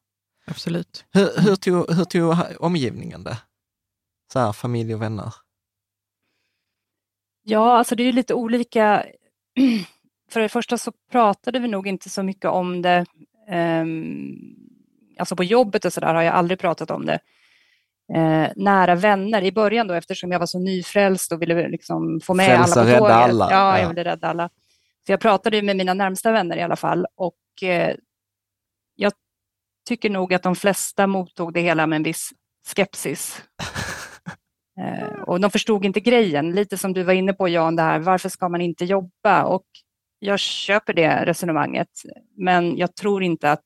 [0.46, 1.04] absolut.
[1.10, 3.38] Hur, hur, tog, hur tog omgivningen det?
[4.32, 5.34] Så här, familj och vänner?
[7.42, 9.04] Ja, alltså det är ju lite olika.
[10.30, 13.06] För det första så pratade vi nog inte så mycket om det
[15.18, 17.18] alltså på jobbet och så där har jag aldrig pratat om det.
[18.14, 22.34] Eh, nära vänner i början då eftersom jag var så nyfrälst och ville liksom få
[22.34, 23.16] med Frälsa, alla på tåget.
[23.16, 23.48] Alla.
[23.50, 24.48] Ja, jag ville rädda alla.
[25.06, 27.96] Så jag pratade med mina närmsta vänner i alla fall och eh,
[28.94, 29.12] jag
[29.88, 32.30] tycker nog att de flesta mottog det hela med en viss
[32.66, 33.42] skepsis.
[34.80, 37.98] eh, och de förstod inte grejen, lite som du var inne på Jan, det här
[37.98, 39.44] varför ska man inte jobba?
[39.44, 39.64] Och
[40.18, 41.88] jag köper det resonemanget,
[42.36, 43.64] men jag tror inte att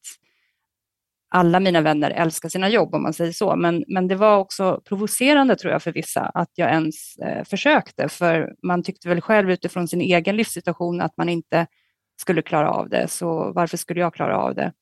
[1.35, 3.57] alla mina vänner älskar sina jobb om man säger så.
[3.57, 8.09] Men, men det var också provocerande tror jag för vissa att jag ens eh, försökte,
[8.09, 11.67] för man tyckte väl själv utifrån sin egen livssituation att man inte
[12.21, 14.73] skulle klara av det, så varför skulle jag klara av det?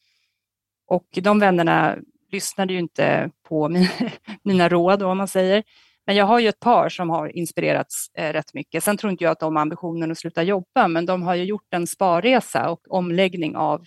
[0.87, 1.97] Och de vännerna
[2.33, 3.89] lyssnade ju inte på min,
[4.43, 5.63] mina råd, om man säger.
[6.07, 8.85] Men jag har ju ett par som har inspirerats eh, rätt mycket.
[8.85, 11.45] Sen tror inte jag att de har ambitionen att sluta jobba, men de har ju
[11.45, 13.87] gjort en sparresa och omläggning av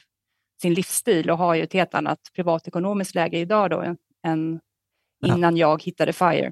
[0.62, 3.96] sin livsstil och har ju ett helt annat privatekonomiskt läge idag då
[4.28, 4.60] än
[5.26, 5.68] innan ja.
[5.70, 6.52] jag hittade FIRE.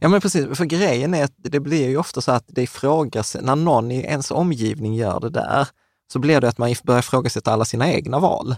[0.00, 3.36] Ja men precis, för grejen är att det blir ju ofta så att det ifrågas,
[3.42, 5.68] när någon i ens omgivning gör det där,
[6.12, 8.54] så blir det att man börjar ifrågasätta alla sina egna val.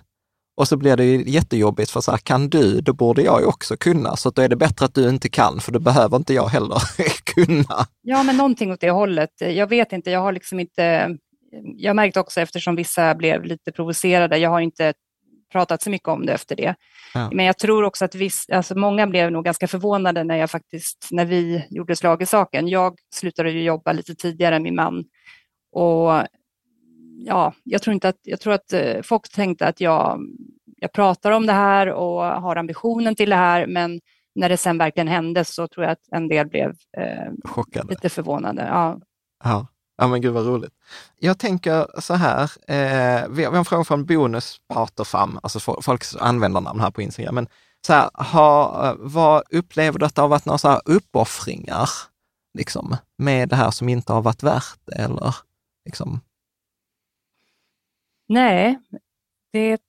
[0.57, 3.47] Och så blir det ju jättejobbigt för så här, kan du, då borde jag ju
[3.47, 4.17] också kunna.
[4.17, 6.79] Så då är det bättre att du inte kan, för då behöver inte jag heller
[7.35, 7.87] kunna.
[8.03, 9.31] Ja, men någonting åt det hållet.
[9.39, 11.17] Jag vet inte, jag har liksom inte...
[11.77, 14.93] Jag märkte också eftersom vissa blev lite provocerade, jag har inte
[15.53, 16.75] pratat så mycket om det efter det.
[17.15, 17.31] Ja.
[17.33, 21.09] Men jag tror också att viss, alltså många blev nog ganska förvånade när jag faktiskt,
[21.11, 22.69] när vi gjorde slag i saken.
[22.69, 25.05] Jag slutade ju jobba lite tidigare än min man
[25.73, 26.23] och
[27.25, 30.21] ja, jag tror inte att, jag tror att eh, folk tänkte att jag,
[30.77, 34.01] jag pratar om det här och har ambitionen till det här, men
[34.35, 38.67] när det sen verkligen hände så tror jag att en del blev eh, lite förvånade.
[38.69, 39.01] Ja.
[39.45, 39.67] Ja.
[39.99, 40.73] ja, men gud vad roligt.
[41.19, 46.81] Jag tänker så här, eh, vi, har, en fråga från Bonus Paterfam, alltså folks användarnamn
[46.81, 47.35] här på Instagram.
[47.35, 47.49] Men
[47.87, 51.89] så här, ha, vad upplever du att det har varit några så här uppoffringar
[52.59, 54.89] liksom, med det här som inte har varit värt?
[54.97, 55.35] Eller,
[55.85, 56.21] liksom?
[58.29, 58.79] Nej,
[59.53, 59.81] det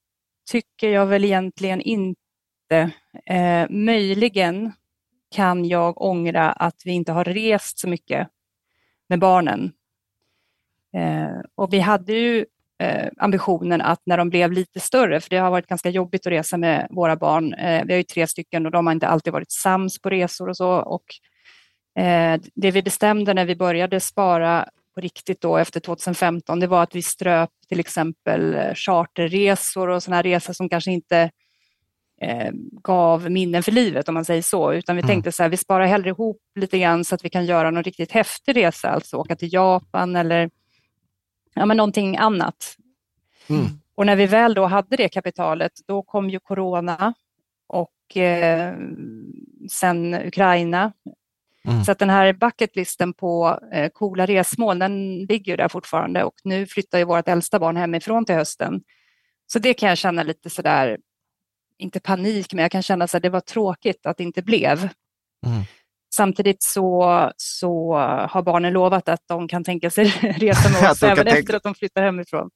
[0.52, 2.92] tycker jag väl egentligen inte.
[3.26, 4.72] Eh, möjligen
[5.32, 8.28] kan jag ångra att vi inte har rest så mycket
[9.10, 9.72] med barnen.
[10.94, 12.46] Eh, och vi hade ju
[12.80, 16.32] eh, ambitionen att när de blev lite större, för det har varit ganska jobbigt att
[16.32, 17.54] resa med våra barn.
[17.54, 20.50] Eh, vi har ju tre stycken och de har inte alltid varit sams på resor
[20.50, 20.72] och så.
[20.72, 21.06] Och,
[22.04, 26.84] eh, det vi bestämde när vi började spara på riktigt då efter 2015, det var
[26.84, 31.32] att vi ströp till exempel eh, charterresor och sådana resor som kanske inte
[32.22, 32.52] eh,
[32.84, 35.08] gav minnen för livet om man säger så, utan vi mm.
[35.08, 37.84] tänkte så här, vi sparar hellre ihop lite grann så att vi kan göra någon
[37.84, 40.50] riktigt häftig resa, alltså åka till Japan eller
[41.54, 42.76] ja, men någonting annat.
[43.50, 43.66] Mm.
[43.96, 47.14] Och när vi väl då hade det kapitalet, då kom ju corona
[47.68, 48.76] och eh,
[49.72, 50.94] sen Ukraina
[51.68, 51.84] Mm.
[51.84, 56.66] Så att den här bucketlisten på eh, coola resmål, den ligger där fortfarande och nu
[56.66, 58.82] flyttar ju vårt äldsta barn hemifrån till hösten.
[59.48, 60.98] Så det kan jag känna lite sådär,
[61.78, 64.90] inte panik, men jag kan känna att det var tråkigt att det inte blev.
[65.46, 65.64] Mm.
[66.18, 67.94] Samtidigt så, så
[68.30, 70.06] har barnen lovat att de kan tänka sig
[70.38, 72.50] resa med oss även efter att de flyttar hemifrån.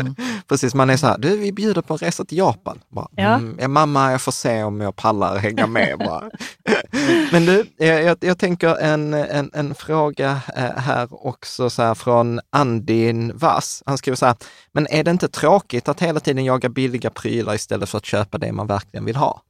[0.00, 0.14] Mm.
[0.48, 2.80] Precis, man är så här, du vi bjuder på en resa till Japan.
[2.88, 3.34] Bara, ja.
[3.34, 5.98] Mm, mamma, jag får se om jag pallar hänga med.
[5.98, 6.30] Bara.
[7.32, 12.40] Men du, jag, jag tänker en, en, en fråga eh, här också så här från
[12.50, 13.82] Andin Vass.
[13.86, 14.36] Han skriver så här,
[14.72, 18.38] men är det inte tråkigt att hela tiden jaga billiga prylar istället för att köpa
[18.38, 19.42] det man verkligen vill ha?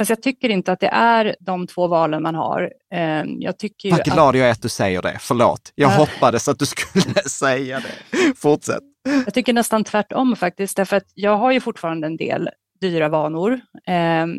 [0.00, 2.72] Fast jag tycker inte att det är de två valen man har.
[2.90, 4.38] Ehm, jag tycker Vad glad att...
[4.38, 5.16] jag är att du säger det.
[5.20, 5.96] Förlåt, jag ja.
[5.96, 8.34] hoppades att du skulle säga det.
[8.36, 8.82] Fortsätt.
[9.24, 13.60] Jag tycker nästan tvärtom faktiskt, därför att jag har ju fortfarande en del dyra vanor.
[13.86, 14.36] Ehm,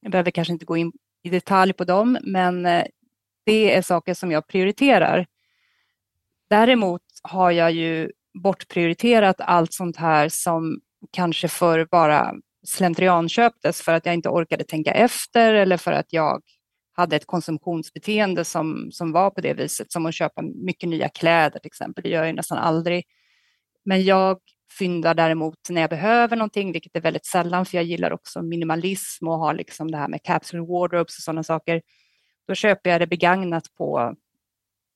[0.00, 2.84] jag behöver kanske inte gå in i detalj på dem, men eh,
[3.46, 5.26] det är saker som jag prioriterar.
[6.50, 8.10] Däremot har jag ju
[8.42, 10.80] bortprioriterat allt sånt här som
[11.12, 12.34] kanske för bara
[12.66, 16.42] slentrianköptes för att jag inte orkade tänka efter eller för att jag
[16.92, 21.58] hade ett konsumtionsbeteende som, som var på det viset, som att köpa mycket nya kläder
[21.58, 22.04] till exempel.
[22.04, 23.04] Det gör jag nästan aldrig.
[23.84, 24.38] Men jag
[24.78, 29.28] fyndar däremot när jag behöver någonting, vilket är väldigt sällan, för jag gillar också minimalism
[29.28, 31.82] och har liksom det här med capsule wardrobes och sådana saker.
[32.48, 34.14] Då köper jag det begagnat på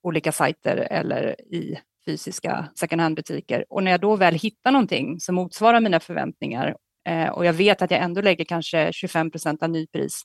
[0.02, 3.64] olika sajter eller i fysiska second hand-butiker.
[3.68, 6.76] Och när jag då väl hittar någonting som motsvarar mina förväntningar
[7.08, 10.22] eh, och jag vet att jag ändå lägger kanske 25 procent av nypris,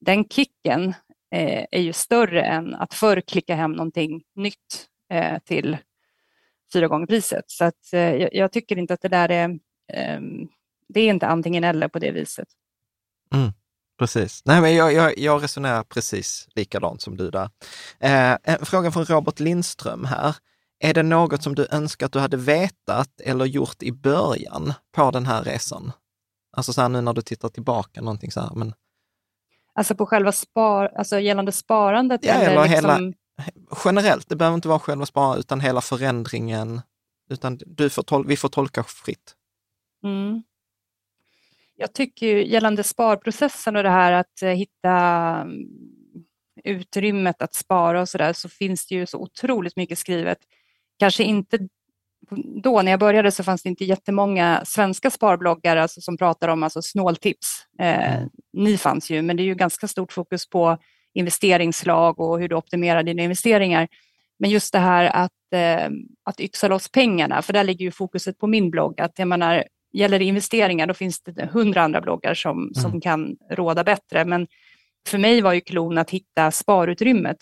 [0.00, 0.94] den kicken
[1.34, 5.76] eh, är ju större än att förr klicka hem någonting nytt eh, till
[6.72, 7.44] fyra gånger priset.
[7.46, 9.58] Så att, eh, jag, jag, tycker inte att det där är,
[9.92, 10.48] ehm,
[10.88, 12.48] det är inte antingen eller på det viset.
[13.34, 13.52] Mm.
[13.98, 14.42] Precis.
[14.44, 17.50] Nej, men jag, jag, jag resonerar precis likadant som du där.
[18.00, 20.36] Eh, en fråga från Robert Lindström här.
[20.78, 25.10] Är det något som du önskar att du hade vetat eller gjort i början på
[25.10, 25.92] den här resan?
[26.56, 28.54] Alltså så här nu när du tittar tillbaka, någonting så här.
[28.54, 28.74] Men...
[29.74, 32.24] Alltså på själva spar, alltså gällande sparandet?
[32.24, 32.90] Ja, eller, eller liksom...
[32.90, 33.12] hela,
[33.84, 34.28] generellt.
[34.28, 36.80] Det behöver inte vara själva sparandet, utan hela förändringen.
[37.30, 39.34] Utan du får tol- vi får tolka fritt.
[40.04, 40.42] Mm.
[41.76, 44.90] Jag tycker ju gällande sparprocessen och det här att eh, hitta
[45.40, 45.68] mm,
[46.64, 50.38] utrymmet att spara och så där, så finns det ju så otroligt mycket skrivet.
[50.98, 51.58] Kanske inte
[52.62, 56.62] då när jag började så fanns det inte jättemånga svenska sparbloggar alltså, som pratar om
[56.62, 57.66] alltså, snåltips.
[57.80, 58.28] Eh, mm.
[58.52, 60.78] Ni fanns ju, men det är ju ganska stort fokus på
[61.14, 63.88] investeringslag och hur du optimerar dina investeringar.
[64.38, 65.90] Men just det här att, eh,
[66.24, 69.00] att yxa loss pengarna, för där ligger ju fokuset på min blogg.
[69.00, 72.74] Att jag menar, gäller det investeringar då finns det hundra andra bloggar som, mm.
[72.74, 74.24] som kan råda bättre.
[74.24, 74.46] Men
[75.08, 77.36] för mig var ju klon att hitta sparutrymmet.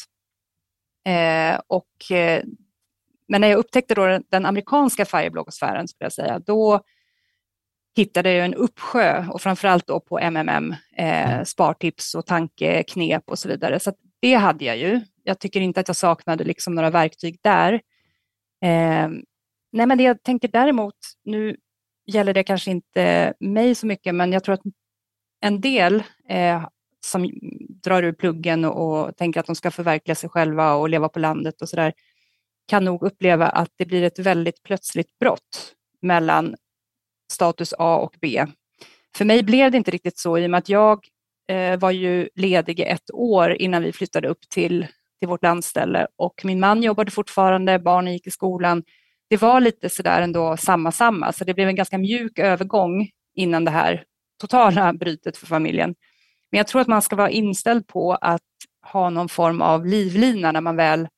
[1.08, 2.42] Eh, och eh,
[3.28, 6.80] men när jag upptäckte då den amerikanska firebloggsfären, skulle jag säga, då
[7.96, 11.44] hittade jag en uppsjö och framförallt då på MMM, eh, mm.
[11.44, 13.80] spartips och tankeknep och så vidare.
[13.80, 15.00] Så det hade jag ju.
[15.22, 17.72] Jag tycker inte att jag saknade liksom några verktyg där.
[18.62, 19.08] Eh,
[19.72, 21.56] nej, men det jag tänker däremot, nu
[22.06, 24.62] gäller det kanske inte mig så mycket, men jag tror att
[25.40, 26.66] en del eh,
[27.06, 27.30] som
[27.82, 31.18] drar ur pluggen och, och, tänker att de ska förverkliga sig själva och leva på
[31.18, 31.92] landet och så där,
[32.68, 36.56] kan nog uppleva att det blir ett väldigt plötsligt brott mellan
[37.32, 38.46] status A och B.
[39.16, 41.06] För mig blev det inte riktigt så i och med att jag
[41.48, 44.86] eh, var ju ledig i ett år innan vi flyttade upp till,
[45.18, 48.82] till vårt landställe och min man jobbade fortfarande, barnen gick i skolan.
[49.30, 53.64] Det var lite sådär ändå samma samma, så det blev en ganska mjuk övergång innan
[53.64, 54.04] det här
[54.40, 55.94] totala brytet för familjen.
[56.50, 58.42] Men jag tror att man ska vara inställd på att
[58.86, 61.08] ha någon form av livlina när man väl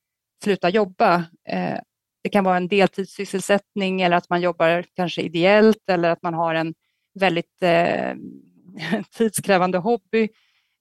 [0.43, 1.15] slutar jobba.
[1.49, 1.79] Eh,
[2.23, 6.55] det kan vara en deltidssysselsättning eller att man jobbar kanske ideellt eller att man har
[6.55, 6.73] en
[7.19, 8.13] väldigt eh,
[9.17, 10.29] tidskrävande hobby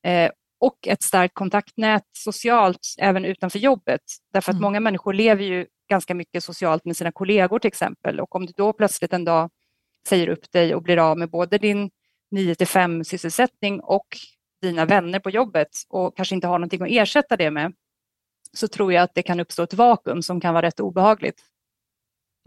[0.06, 4.00] eh, och ett starkt kontaktnät socialt även utanför jobbet.
[4.32, 4.62] Därför att mm.
[4.62, 8.52] många människor lever ju ganska mycket socialt med sina kollegor till exempel och om du
[8.56, 9.50] då plötsligt en dag
[10.08, 11.90] säger upp dig och blir av med både din
[12.30, 14.06] 9 till 5 sysselsättning och
[14.62, 17.72] dina vänner på jobbet och kanske inte har någonting att ersätta det med,
[18.54, 21.40] så tror jag att det kan uppstå ett vakuum som kan vara rätt obehagligt.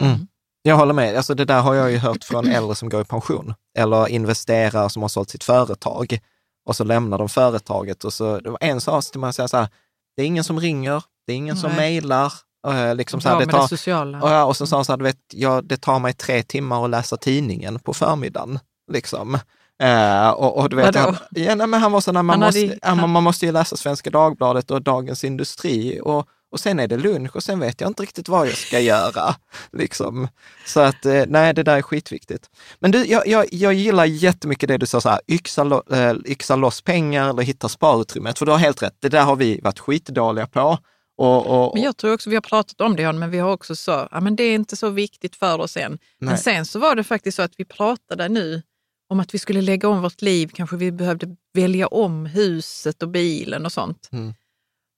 [0.01, 0.27] Mm.
[0.61, 1.15] Jag håller med.
[1.15, 4.89] Alltså det där har jag ju hört från äldre som går i pension eller investerare
[4.89, 6.19] som har sålt sitt företag
[6.65, 9.57] och så lämnar de företaget och så, det var en sak till man säga så
[9.57, 9.67] här,
[10.15, 11.61] det är ingen som ringer, det är ingen Nej.
[11.61, 12.33] som mejlar.
[12.67, 14.43] Eh, liksom så här, det tar, det sociala.
[14.43, 16.89] Och, och så sa han så här, vet, ja, det tar mig tre timmar att
[16.89, 18.59] läsa tidningen på förmiddagen.
[18.91, 19.37] Liksom.
[19.83, 22.59] Uh, och, och, du vet, han, ja, nej, men han var så när man, måste,
[22.59, 26.87] hade, han, man måste ju läsa Svenska Dagbladet och Dagens Industri och, och sen är
[26.87, 29.35] det lunch och sen vet jag inte riktigt vad jag ska göra.
[29.73, 30.27] Liksom.
[30.65, 32.49] Så att eh, nej, det där är skitviktigt.
[32.79, 36.15] Men du, jag, jag, jag gillar jättemycket det du sa, så här, yxa, lo, äh,
[36.25, 39.59] yxa loss pengar eller hitta sparutrymmet, för du har helt rätt, det där har vi
[39.63, 40.77] varit skitdåliga på.
[41.17, 43.75] Och, och, men jag tror också vi har pratat om det, men vi har också
[43.75, 45.91] så, ja men det är inte så viktigt för oss än.
[45.91, 45.99] Nej.
[46.19, 48.61] Men sen så var det faktiskt så att vi pratade nu
[49.09, 53.09] om att vi skulle lägga om vårt liv, kanske vi behövde välja om huset och
[53.09, 54.09] bilen och sånt.
[54.11, 54.33] Mm.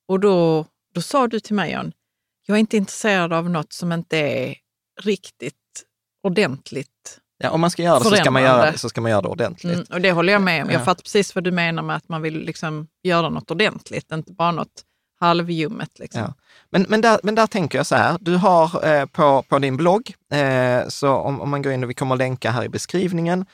[0.08, 1.92] Och då, då sa du till mig, Jan,
[2.46, 4.56] jag är inte intresserad av något som inte är
[5.02, 5.56] riktigt
[6.24, 9.22] ordentligt Ja, om man ska göra det så ska man göra så ska man göra
[9.22, 9.74] det ordentligt.
[9.74, 10.70] Mm, och det håller jag med om.
[10.70, 10.86] Jag ja.
[10.86, 14.52] fattar precis vad du menar med att man vill liksom göra något ordentligt, inte bara
[14.52, 14.84] något
[15.20, 16.00] halvljummet.
[16.00, 16.22] Liksom.
[16.22, 16.34] Ja.
[16.70, 19.78] Men, men, där, men där tänker jag så här, du har eh, på, på din
[19.78, 22.70] blogg, eh, så om, om man går in och vi kommer att länka här i
[22.70, 23.46] beskrivningen,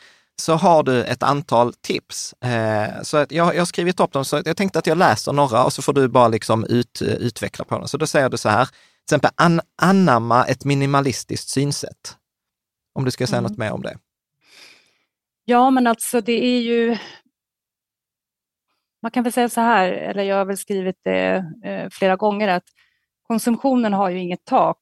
[0.42, 2.34] så har du ett antal tips.
[2.34, 5.34] Eh, så att jag, jag har skrivit upp dem, så jag tänkte att jag läser
[5.34, 7.88] några och så får du bara liksom ut, utveckla på dem.
[7.88, 8.74] Så då säger du så här, till
[9.06, 12.18] exempel an, anamma ett minimalistiskt synsätt.
[12.94, 13.52] Om du ska säga mm.
[13.52, 13.98] något mer om det.
[15.46, 16.98] Ja, men alltså det är ju...
[19.02, 22.48] Man kan väl säga så här, eller jag har väl skrivit det eh, flera gånger,
[22.48, 22.64] att
[23.28, 24.80] konsumtionen har ju inget tak.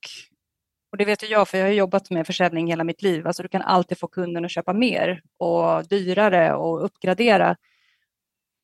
[0.93, 3.27] Och det vet ju jag, för jag har jobbat med försäljning hela mitt liv.
[3.27, 7.55] Alltså du kan alltid få kunden att köpa mer och dyrare och uppgradera.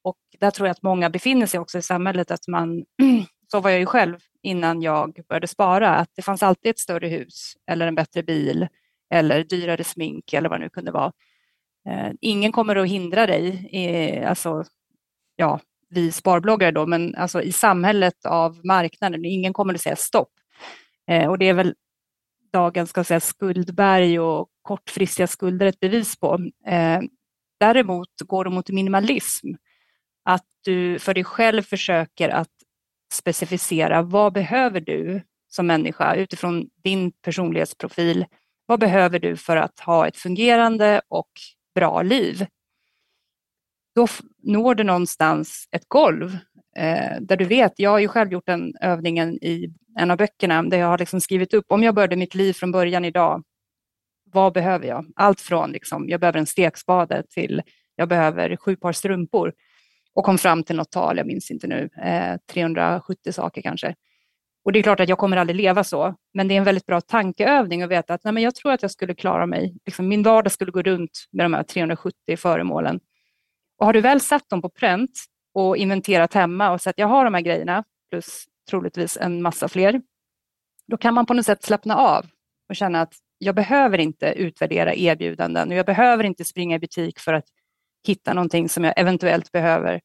[0.04, 2.84] Och där tror jag att många befinner sig också i samhället, att man,
[3.52, 7.08] så var jag ju själv innan jag började spara, att det fanns alltid ett större
[7.08, 8.68] hus eller en bättre bil
[9.14, 11.12] eller dyrare smink eller vad det nu kunde vara.
[11.90, 14.64] Eh, ingen kommer att hindra dig, alltså,
[15.36, 20.32] ja, vi sparbloggare då, men alltså i samhället av marknaden, ingen kommer att säga stopp.
[21.08, 21.76] Eh, och det är väl
[22.52, 26.50] dagens ska säga, skuldberg och kortfristiga skulder ett bevis på.
[26.68, 27.00] Eh,
[27.60, 29.48] däremot går det mot minimalism,
[30.26, 32.52] att du för dig själv försöker att
[33.14, 38.26] specificera vad behöver du som människa utifrån din personlighetsprofil.
[38.66, 41.32] Vad behöver du för att ha ett fungerande och
[41.76, 42.46] bra liv?
[43.96, 44.08] Då
[44.44, 46.38] når du någonstans ett golv
[46.76, 50.64] eh, där du vet, jag har ju själv gjort den övningen i en av böckerna
[50.64, 53.44] där jag har liksom skrivit upp, om jag började mitt liv från början idag,
[54.32, 55.06] vad behöver jag?
[55.16, 57.62] Allt från, liksom, jag behöver en stekspade till
[57.96, 59.54] jag behöver sju par strumpor
[60.14, 63.96] och kom fram till något tal, jag minns inte nu, eh, 370 saker kanske.
[64.66, 66.86] Och det är klart att jag kommer aldrig leva så, men det är en väldigt
[66.86, 69.76] bra tankeövning att veta att nej, men jag tror att jag skulle klara mig.
[69.86, 73.00] Liksom, min vardag skulle gå runt med de här 370 föremålen.
[73.78, 75.12] Och har du väl satt dem på pränt
[75.54, 79.68] och inventerat hemma och sett att jag har de här grejerna, plus troligtvis en massa
[79.68, 80.02] fler,
[80.88, 82.26] då kan man på något sätt slappna av
[82.70, 87.20] och känna att jag behöver inte utvärdera erbjudanden och jag behöver inte springa i butik
[87.20, 87.46] för att
[88.08, 90.02] hitta någonting som jag eventuellt behöver.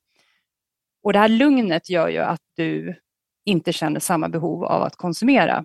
[1.02, 2.94] Och det här lugnet gör ju att du
[3.44, 5.64] inte känner samma behov av att konsumera.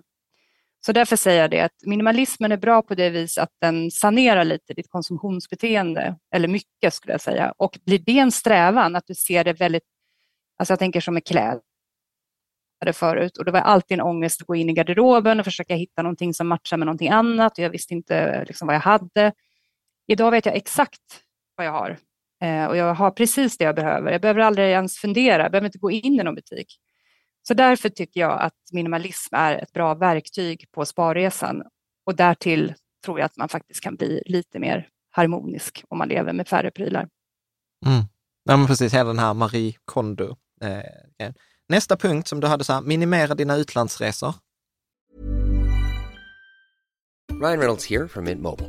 [0.86, 4.44] Så därför säger jag det att minimalismen är bra på det vis att den sanerar
[4.44, 7.54] lite ditt konsumtionsbeteende, eller mycket skulle jag säga.
[7.56, 9.82] Och blir det en strävan att du ser det väldigt,
[10.58, 11.60] alltså jag tänker som med kläder
[12.92, 16.02] förut och det var alltid en ångest att gå in i garderoben och försöka hitta
[16.02, 19.32] någonting som matchar med någonting annat och jag visste inte liksom vad jag hade.
[20.06, 21.00] Idag vet jag exakt
[21.56, 21.98] vad jag har
[22.42, 24.12] eh, och jag har precis det jag behöver.
[24.12, 26.76] Jag behöver aldrig ens fundera, jag behöver inte gå in i någon butik.
[27.42, 31.62] Så därför tycker jag att minimalism är ett bra verktyg på sparresan
[32.06, 32.74] och därtill
[33.04, 36.70] tror jag att man faktiskt kan bli lite mer harmonisk om man lever med färre
[36.70, 37.08] prylar.
[37.86, 38.04] Mm.
[38.44, 40.36] Ja, men precis, hela den här Marie Kondo.
[40.62, 41.32] Eh,
[41.70, 44.34] nästa punkt som du hade så här, minimera dina utlandsresor.
[47.40, 48.68] Ryan Reynolds här från Mint Mobile.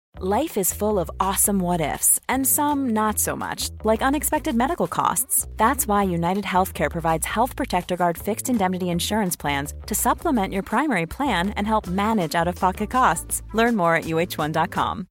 [0.19, 4.87] Life is full of awesome what ifs, and some not so much, like unexpected medical
[4.87, 5.47] costs.
[5.55, 10.63] That's why United Healthcare provides Health Protector Guard fixed indemnity insurance plans to supplement your
[10.63, 13.41] primary plan and help manage out of pocket costs.
[13.53, 15.07] Learn more at uh1.com.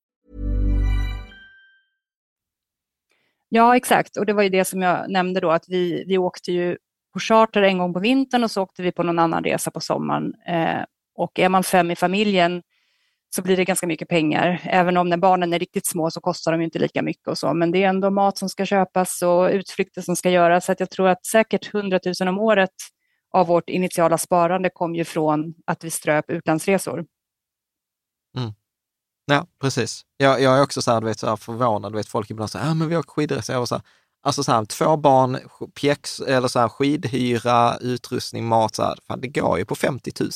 [3.49, 4.17] Ja, exakt.
[4.17, 6.77] Och det var ju det som jag nämnde då, att vi, vi åkte ju
[7.13, 9.81] på charter en gång på vintern och så åkte vi på någon annan resa på
[9.81, 10.35] sommaren.
[10.47, 10.85] Eh,
[11.15, 12.63] och är man fem i familjen
[13.37, 14.61] så blir det ganska mycket pengar.
[14.65, 17.55] Även om när barnen är riktigt små så kostar de inte lika mycket och så.
[17.55, 20.65] Men det är ändå mat som ska köpas och utflykter som ska göras.
[20.65, 22.75] Så att jag tror att säkert 100 000 om året
[23.33, 27.05] av vårt initiala sparande kom ju från att vi ströp utlandsresor.
[28.37, 28.53] Mm.
[29.27, 30.03] Ja, precis.
[30.17, 31.93] Jag, jag är också så här, du vet, så här förvånad.
[31.93, 33.59] Du vet, folk ibland säger, ja men vi åker skidresor.
[33.59, 33.85] Och så här,
[34.23, 35.39] alltså så här, två barn,
[35.75, 40.13] pjäx, eller så här, skidhyra, utrustning, mat, så här, fan, det går ju på 50
[40.21, 40.31] 000.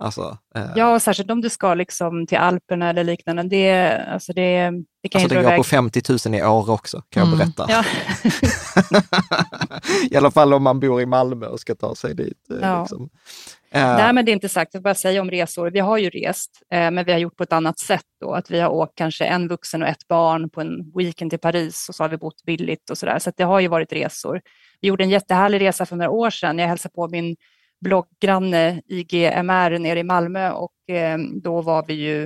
[0.00, 0.66] Alltså, eh.
[0.76, 3.42] Ja, och särskilt om du ska liksom till Alperna eller liknande.
[3.42, 4.70] Det, alltså det,
[5.02, 5.56] det kan alltså det går iväg.
[5.56, 7.38] på 50 000 i år också, kan mm.
[7.38, 7.66] jag berätta.
[7.68, 7.84] Ja.
[10.10, 12.46] I alla fall om man bor i Malmö och ska ta sig dit.
[12.60, 12.80] Ja.
[12.80, 13.02] Liksom.
[13.02, 13.80] Uh.
[13.82, 14.74] Nej, men det är inte sagt.
[14.74, 15.70] Jag bara säga om resor.
[15.70, 18.06] Vi har ju rest, eh, men vi har gjort på ett annat sätt.
[18.20, 18.32] Då.
[18.32, 21.88] Att vi har åkt kanske en vuxen och ett barn på en weekend till Paris
[21.88, 23.18] och så har vi bott billigt och så där.
[23.18, 24.40] Så det har ju varit resor.
[24.80, 26.58] Vi gjorde en jättehärlig resa för några år sedan.
[26.58, 27.36] Jag hälsade på min
[27.80, 32.22] blogggranne IGMR nere i Malmö och eh, då var vi ju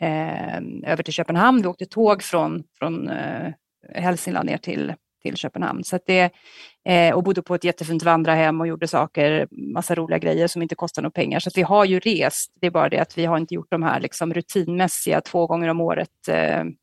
[0.00, 0.56] eh,
[0.92, 1.62] över till Köpenhamn.
[1.62, 3.52] Vi åkte tåg från, från eh,
[3.94, 5.84] Hälsingland ner till, till Köpenhamn.
[5.84, 6.30] Så det,
[7.14, 11.02] och bodde på ett jättefint vandrarhem och gjorde saker, massa roliga grejer som inte kostar
[11.02, 11.40] några pengar.
[11.40, 13.82] Så vi har ju rest, det är bara det att vi har inte gjort de
[13.82, 16.08] här liksom, rutinmässiga två gånger om året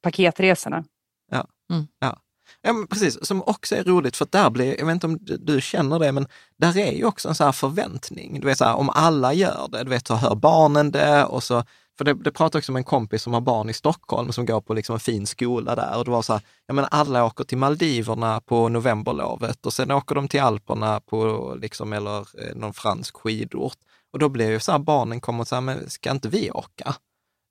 [0.02, 0.84] paketresorna.
[1.32, 1.88] Ja, mm.
[2.00, 2.18] ja.
[2.66, 5.62] Ja, men precis, som också är roligt, för där blir, jag vet inte om du,
[5.62, 8.40] känner det, men där är ju också en så här förväntning.
[8.40, 11.44] Du vet, så här, om alla gör det, du vet, så hör barnen det och
[11.44, 11.64] så,
[11.98, 14.62] för det, det pratar också om en kompis som har barn i Stockholm som går
[14.62, 17.44] på liksom en fin skola där och det var så här, ja men alla åker
[17.44, 22.74] till Maldiverna på novemberlovet och sen åker de till Alperna på liksom, eller eh, någon
[22.74, 23.78] fransk skidort.
[24.14, 26.96] Och då blir ju så här, barnen kommer och säger, men ska inte vi åka?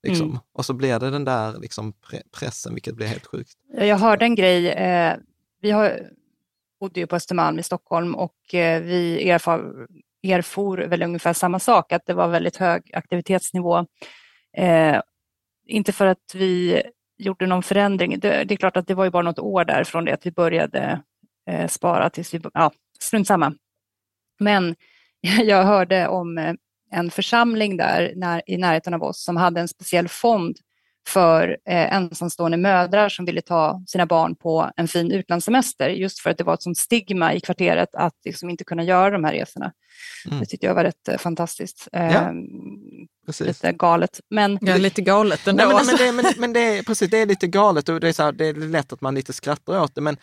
[0.05, 0.29] Liksom.
[0.29, 0.39] Mm.
[0.53, 3.51] Och så blir det den där liksom, pre pressen, vilket blir helt sjukt.
[3.77, 4.69] Jag hörde en grej.
[4.69, 5.17] Eh,
[5.61, 5.99] vi har,
[6.79, 9.87] bodde ju på Östermalm i Stockholm och eh, vi erfar,
[10.23, 13.85] erfor väl ungefär samma sak, att det var väldigt hög aktivitetsnivå.
[14.57, 15.01] Eh,
[15.67, 16.81] inte för att vi
[17.17, 18.19] gjorde någon förändring.
[18.19, 20.25] Det, det, är klart att det var ju bara något år där från det att
[20.25, 21.01] vi började
[21.49, 22.41] eh, spara tills vi...
[22.53, 23.53] Ja, strunt samma.
[24.39, 24.75] Men
[25.43, 26.57] jag hörde om
[26.91, 30.57] en församling där när, i närheten av oss som hade en speciell fond
[31.07, 36.29] för eh, ensamstående mödrar som ville ta sina barn på en fin utlandssemester just för
[36.29, 39.33] att det var ett sånt stigma i kvarteret att liksom inte kunna göra de här
[39.33, 39.71] resorna.
[40.25, 40.39] Mm.
[40.39, 41.87] Det tyckte jag var rätt eh, fantastiskt.
[41.91, 42.31] Ja, eh,
[43.39, 44.19] lite galet.
[44.29, 45.63] Men, ja, lite galet ändå.
[45.65, 48.07] Nej, men, men, det, men, men det, är, precis, det är lite galet och det
[48.07, 50.01] är, så här, det är lätt att man lite skrattar åt det.
[50.01, 50.17] Men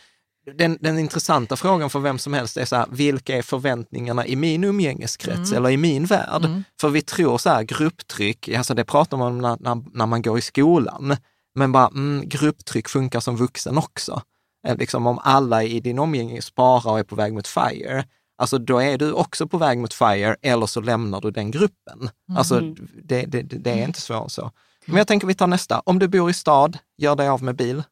[0.47, 4.37] den, den intressanta frågan för vem som helst är så här, vilka är förväntningarna i
[4.37, 5.57] min umgängeskrets mm.
[5.57, 6.45] eller i min värld?
[6.45, 6.65] Mm.
[6.81, 10.23] För vi tror så här, grupptryck, alltså det pratar man om när, när, när man
[10.23, 11.17] går i skolan,
[11.55, 14.23] men bara mm, grupptryck funkar som vuxen också.
[14.67, 18.05] Eh, liksom om alla i din omgivning sparar och är på väg mot FIRE,
[18.39, 21.99] alltså då är du också på väg mot FIRE eller så lämnar du den gruppen.
[21.99, 22.39] Mm.
[22.39, 22.61] Alltså
[23.03, 24.51] det, det, det är inte svårare så.
[24.87, 25.81] Men jag tänker vi tar nästa.
[25.81, 27.83] Om du bor i stad, gör dig av med bil.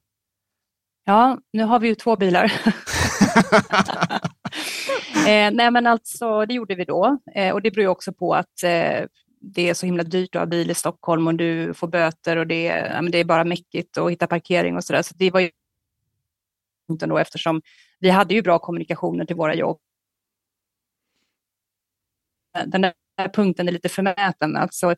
[1.05, 2.45] Ja, nu har vi ju två bilar.
[5.27, 8.35] eh, nej men alltså, det gjorde vi då eh, och det beror ju också på
[8.35, 9.05] att eh,
[9.41, 12.47] det är så himla dyrt att ha bil i Stockholm och du får böter och
[12.47, 15.03] det, ja, men det är bara mäckigt att hitta parkering och sådär.
[15.03, 15.51] Så det var ju
[16.89, 17.63] punkten då eftersom
[17.99, 19.79] vi hade ju bra kommunikationer till våra jobb.
[22.67, 22.93] Den där
[23.35, 24.57] punkten är lite förmäten.
[24.57, 24.95] Alltså,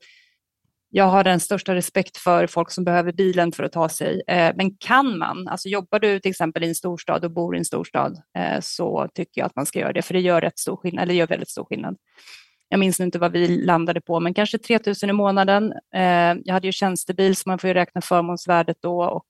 [0.94, 4.22] jag har den största respekt för folk som behöver bilen för att ta sig.
[4.26, 7.58] Eh, men kan man, alltså jobbar du till exempel i en storstad och bor i
[7.58, 10.58] en storstad eh, så tycker jag att man ska göra det, för det gör, rätt
[10.58, 11.96] stor skillnad, eller gör väldigt stor skillnad.
[12.68, 15.72] Jag minns inte vad vi landade på, men kanske 3 000 i månaden.
[15.94, 19.26] Eh, jag hade ju tjänstebil så man får ju räkna förmånsvärdet då och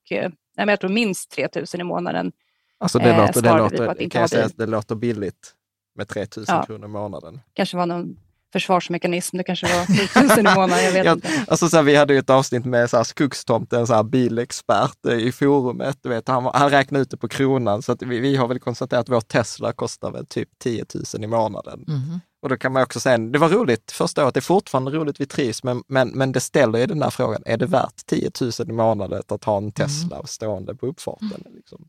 [0.56, 2.32] jag tror minst 3 000 i månaden.
[2.78, 5.54] Alltså det låter, det låter, kan jag säga, det låter billigt
[5.94, 6.64] med 3 000 ja.
[6.66, 7.40] kronor i månaden.
[7.52, 8.16] kanske var någon
[8.52, 9.36] försvarsmekanism.
[9.36, 11.28] Det kanske var 1000 i månaden, jag vet ja, inte.
[11.46, 14.02] Alltså, så här, vi hade ju ett avsnitt med så här, Skogstomte, en så här,
[14.02, 15.98] bilexpert eh, i forumet.
[16.02, 18.58] Du vet, han, han räknade ut det på kronan, så att vi, vi har väl
[18.58, 20.84] konstaterat att vår Tesla kostar väl typ 10
[21.14, 21.84] 000 i månaden.
[21.88, 22.20] Mm.
[22.42, 25.20] Och då kan man också säga, det var roligt första året, det är fortfarande roligt,
[25.20, 28.30] vi trivs, men, men, men det ställer ju den här frågan, är det värt 10
[28.40, 30.26] 000 i månaden att ha en Tesla mm.
[30.26, 31.42] stående på uppfarten?
[31.46, 31.56] Mm.
[31.56, 31.84] Liksom.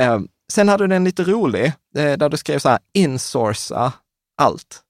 [0.00, 1.64] Um, sen hade du en lite rolig,
[1.96, 3.92] eh, där du skrev så här, insourca
[4.42, 4.82] allt.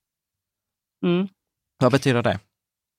[1.05, 1.29] Mm.
[1.79, 2.39] Vad betyder det?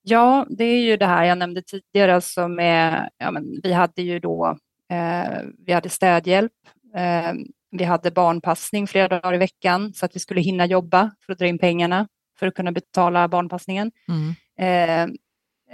[0.02, 4.02] Ja, det är ju det här jag nämnde tidigare, alltså med, ja, men vi hade
[4.02, 4.58] ju då
[4.89, 6.54] eh, vi hade städhjälp,
[6.95, 7.34] eh,
[7.72, 11.39] vi hade barnpassning flera dagar i veckan så att vi skulle hinna jobba för att
[11.39, 12.08] dra in pengarna
[12.39, 13.91] för att kunna betala barnpassningen.
[14.08, 14.36] Mm.
[14.60, 15.18] Eh,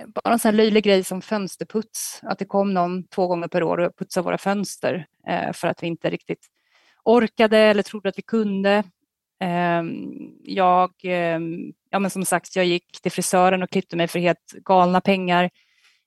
[0.08, 3.64] bara en sån här löjlig grej som fönsterputs, att det kom någon två gånger per
[3.64, 6.48] år och putsade våra fönster eh, för att vi inte riktigt
[7.04, 8.84] orkade eller trodde att vi kunde.
[9.44, 14.20] Ehm, jag, ehm, ja men som sagt, jag gick till frisören och klippte mig för
[14.20, 15.50] helt galna pengar.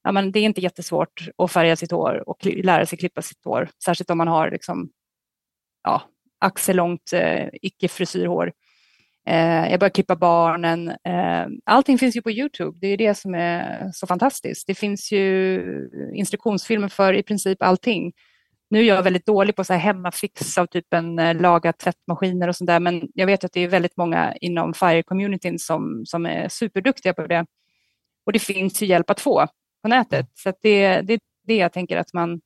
[0.03, 3.45] Ja, men det är inte jättesvårt att färga sitt hår och lära sig klippa sitt
[3.45, 4.91] hår, särskilt om man har liksom,
[5.84, 6.03] ja,
[6.41, 8.53] axellångt eh, icke-frisyrhår.
[9.28, 10.89] Eh, jag började klippa barnen.
[10.89, 12.78] Eh, allting finns ju på Youtube.
[12.80, 14.66] Det är det som är så fantastiskt.
[14.66, 15.62] Det finns ju
[16.14, 18.12] instruktionsfilmer för i princip allting.
[18.71, 22.49] Nu är jag väldigt dålig på så här hemmafix av typ en eh, laga tvättmaskiner
[22.49, 26.27] och sånt där, men jag vet att det är väldigt många inom FIRE-communityn som, som
[26.27, 27.47] är superduktiga på det.
[28.27, 29.47] Och det finns ju hjälp att få
[29.83, 30.27] på nätet.
[30.35, 32.41] Så det, det är det jag tänker att man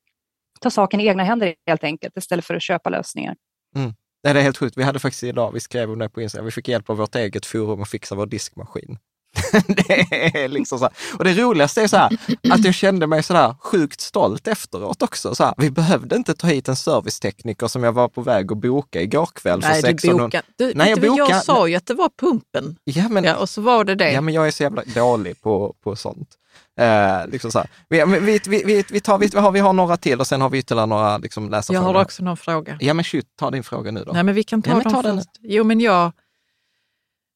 [0.61, 3.37] tar saken i egna händer helt enkelt, istället för att köpa lösningar.
[3.77, 3.95] Mm.
[4.23, 4.79] det är helt sjukt.
[4.79, 7.14] Vi hade faktiskt idag, vi skrev om det på Instagram, vi fick hjälp av vårt
[7.14, 8.99] eget forum att fixa vår diskmaskin.
[9.66, 10.95] det är liksom så här.
[11.18, 12.18] Och det roligaste är så här,
[12.51, 15.35] att jag kände mig så där sjukt stolt efteråt också.
[15.35, 18.59] Så här, vi behövde inte ta hit en servicetekniker som jag var på väg att
[18.59, 19.61] boka igår kväll.
[19.61, 20.43] Nej, för du bokade.
[20.57, 21.33] Du, Nej, jag, boka...
[21.33, 22.76] jag sa ju att det var pumpen.
[22.85, 24.12] Ja, men, ja, och så var det det.
[24.12, 26.37] Ja, men jag är så jävla dålig på, på sånt.
[26.81, 27.68] Eh, liksom så här.
[27.89, 30.59] Vi, vi, vi, vi, tar, vi, har, vi har några till och sen har vi
[30.59, 31.89] ytterligare några liksom, läsarfrågor.
[31.89, 32.76] Jag har också någon fråga.
[32.81, 34.12] Ja, men shoot, ta din fråga nu då.
[34.12, 35.05] Nej, men vi kan ta ja, dem ta först.
[35.05, 35.51] Den.
[35.51, 36.12] Jo, men jag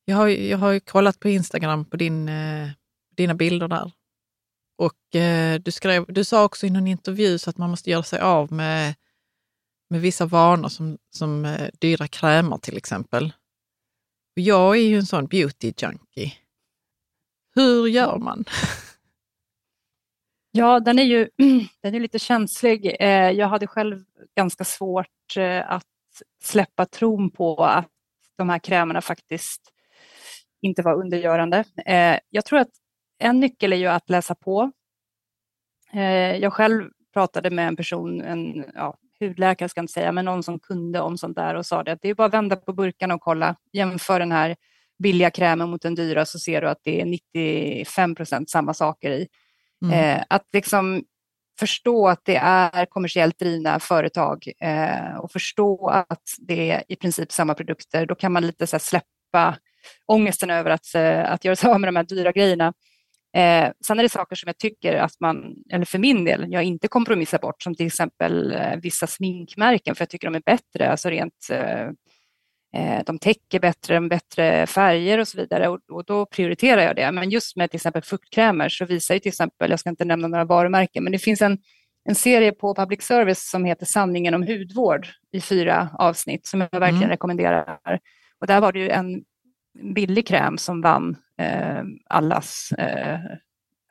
[0.04, 2.68] jag har, jag har kollat på Instagram på din, eh,
[3.16, 3.92] dina bilder där.
[4.76, 8.02] Och eh, du, skrev, du sa också i någon intervju så att man måste göra
[8.02, 8.94] sig av med,
[9.90, 13.32] med vissa vanor som, som eh, dyra krämer till exempel.
[14.36, 16.32] Och jag är ju en sån beauty junkie.
[17.54, 18.44] Hur gör man?
[20.56, 21.28] Ja, den är ju
[21.82, 22.96] den är lite känslig.
[23.00, 24.04] Eh, jag hade själv
[24.36, 25.86] ganska svårt eh, att
[26.42, 27.90] släppa tron på att
[28.36, 29.73] de här krämerna faktiskt
[30.64, 31.64] inte vara undergörande.
[31.86, 32.70] Eh, jag tror att
[33.18, 34.70] en nyckel är ju att läsa på.
[35.92, 40.24] Eh, jag själv pratade med en person, en ja, hudläkare ska jag inte säga, men
[40.24, 42.56] någon som kunde om sånt där och sa det att det är bara att vända
[42.56, 44.56] på burkarna och kolla, jämför den här
[44.98, 49.10] billiga krämen mot den dyra så ser du att det är 95 procent samma saker
[49.10, 49.28] i.
[49.84, 50.18] Mm.
[50.18, 51.04] Eh, att liksom
[51.58, 57.32] förstå att det är kommersiellt drivna företag eh, och förstå att det är i princip
[57.32, 59.58] samma produkter, då kan man lite så släppa
[60.06, 62.72] ångesten över att, eh, att göra sig av med de här dyra grejerna.
[63.36, 66.62] Eh, sen är det saker som jag tycker att man, eller för min del, jag
[66.62, 70.90] inte kompromissar bort, som till exempel eh, vissa sminkmärken, för jag tycker de är bättre,
[70.90, 71.88] alltså rent eh,
[72.76, 77.12] eh de täcker bättre, bättre färger och så vidare och, och, då prioriterar jag det.
[77.12, 80.28] Men just med till exempel fuktkrämer så visar ju till exempel, jag ska inte nämna
[80.28, 81.58] några varumärken, men det finns en,
[82.08, 86.80] en serie på public service som heter Sanningen om hudvård i fyra avsnitt som jag
[86.80, 87.10] verkligen mm.
[87.10, 88.00] rekommenderar.
[88.40, 89.24] Och där var det ju en
[89.74, 93.20] billig kräm som vann eh, allas eh,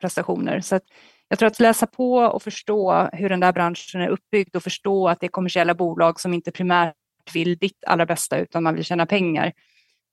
[0.00, 0.60] prestationer.
[0.60, 0.80] Så
[1.28, 5.08] jag tror att läsa på och förstå hur den där branschen är uppbyggd och förstå
[5.08, 6.94] att det är kommersiella bolag som inte primärt
[7.32, 9.52] vill ditt allra bästa utan man vill tjäna pengar.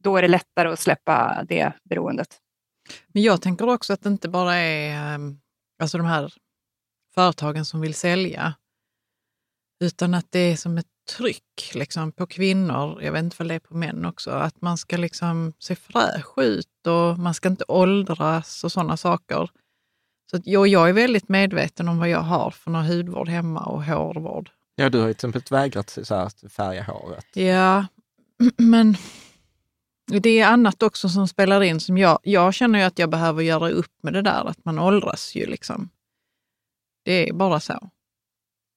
[0.04, 2.38] Då är det lättare att släppa det beroendet.
[3.08, 5.40] Men jag tänker också att det inte bara är ehm,
[5.80, 6.34] alltså de här
[7.16, 8.54] företagen som vill sälja,
[9.84, 10.86] utan att det är som ett
[11.18, 14.78] tryck liksom, på kvinnor, jag vet inte vad det är på män också, att man
[14.78, 19.50] ska liksom se fräsch ut och man ska inte åldras och sådana saker.
[20.32, 23.66] Så att jag, jag är väldigt medveten om vad jag har för någon hudvård hemma
[23.66, 24.50] och hårvård.
[24.76, 27.26] Ja, du har ju till exempel vägrat så här, färga håret.
[27.34, 27.86] Ja,
[28.58, 28.98] men
[30.20, 31.80] det är annat också som spelar in.
[31.80, 34.80] Som jag, jag känner ju att jag behöver göra upp med det där, att man
[34.80, 35.90] åldras ju liksom.
[37.04, 37.90] Det är bara så.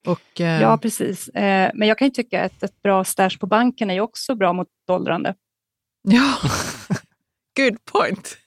[0.06, 1.28] Och, eh, ja, precis.
[1.28, 4.34] Eh, men jag kan ju tycka att ett bra stash på banken är ju också
[4.34, 5.34] bra mot åldrande.
[6.02, 6.34] Ja,
[7.56, 8.36] good point.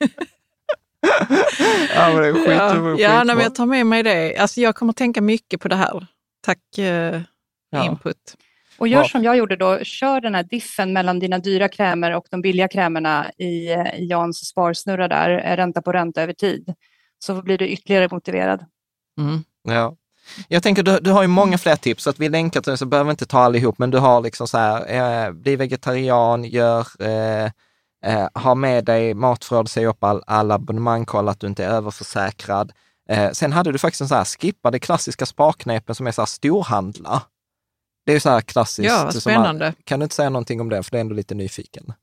[1.95, 4.38] ja, men det är skit, ja, ja nej, men jag tar med mig det.
[4.38, 6.08] Alltså, jag kommer tänka mycket på det här.
[6.41, 7.22] Tack eh,
[7.70, 7.86] ja.
[7.86, 8.36] input.
[8.78, 12.26] Och gör som jag gjorde då, kör den här diffen mellan dina dyra krämer och
[12.32, 16.74] de billiga krämerna i, i Jans sparsnurra där, eh, ränta på ränta över tid.
[17.20, 18.66] Så blir du ytterligare motiverad.
[19.20, 19.43] Mm.
[19.64, 19.95] Ja.
[20.47, 22.78] Jag tänker, du, du har ju många fler tips, så att vi länkar till det
[22.78, 26.43] så behöver vi inte ta allihop, men du har liksom så här, eh, bli vegetarian,
[26.43, 27.51] gör, eh,
[28.05, 31.69] eh, ha med dig matförråd, säg upp all, alla abonnemang, kolla att du inte är
[31.69, 32.71] överförsäkrad.
[33.09, 36.21] Eh, sen hade du faktiskt en så här, skippa det klassiska sparknepen som är så
[36.21, 37.21] här storhandla.
[38.05, 38.89] Det är ju så här klassiskt.
[38.89, 39.65] Ja, spännande.
[39.65, 41.93] Man, kan du inte säga någonting om det, för det är ändå lite nyfiken.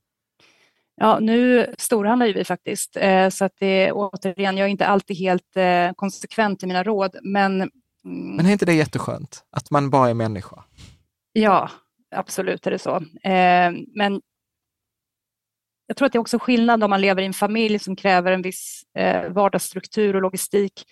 [0.97, 5.17] Ja, nu storhandlar ju vi faktiskt, eh, så att det återigen, jag är inte alltid
[5.17, 7.71] helt eh, konsekvent i mina råd, men...
[8.05, 10.63] Mm, men är inte det jätteskönt, att man bara är människa?
[11.33, 11.69] Ja,
[12.15, 12.95] absolut är det så.
[13.23, 14.21] Eh, men
[15.87, 18.31] jag tror att det är också skillnad om man lever i en familj som kräver
[18.31, 18.83] en viss
[19.29, 20.85] vardagsstruktur och logistik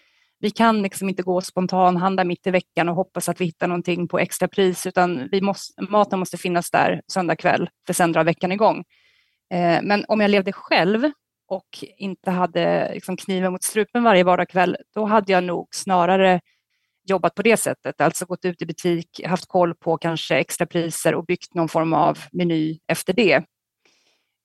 [0.43, 3.67] vi kan liksom inte gå och spontanhandla mitt i veckan och hoppas att vi hittar
[3.67, 8.11] någonting på extra pris, utan vi måste, maten måste finnas där söndag kväll, för sen
[8.11, 8.83] drar veckan igång.
[9.53, 11.11] Eh, men om jag levde själv
[11.47, 16.41] och inte hade liksom kniven mot strupen varje vardagskväll, då hade jag nog snarare
[17.05, 21.25] jobbat på det sättet, alltså gått ut i butik, haft koll på kanske extrapriser och
[21.25, 23.43] byggt någon form av meny efter det.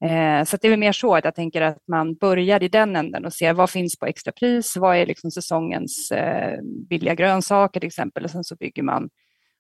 [0.05, 2.97] Eh, så det är väl mer så att jag tänker att man börjar i den
[2.97, 7.87] änden och ser vad finns på extrapris, vad är liksom säsongens eh, billiga grönsaker till
[7.87, 9.09] exempel och sen så bygger man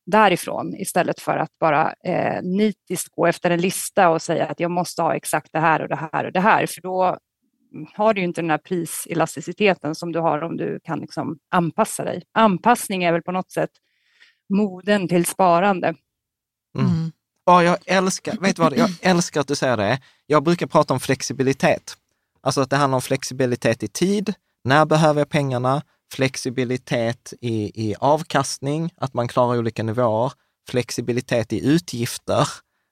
[0.07, 4.70] därifrån istället för att bara eh, nitiskt gå efter en lista och säga att jag
[4.70, 7.18] måste ha exakt det här och det här och det här, för då
[7.95, 12.23] har du inte den här priselasticiteten som du har om du kan liksom anpassa dig.
[12.33, 13.71] Anpassning är väl på något sätt
[14.49, 15.95] moden till sparande.
[16.79, 17.12] Mm.
[17.47, 20.01] Oh, jag älskar, vet du vad, jag älskar att du säger det.
[20.27, 21.97] Jag brukar prata om flexibilitet.
[22.41, 24.35] Alltså att det handlar om flexibilitet i tid.
[24.64, 25.83] När behöver jag pengarna?
[26.12, 30.33] Flexibilitet i, i avkastning, att man klarar olika nivåer.
[30.69, 32.49] Flexibilitet i utgifter.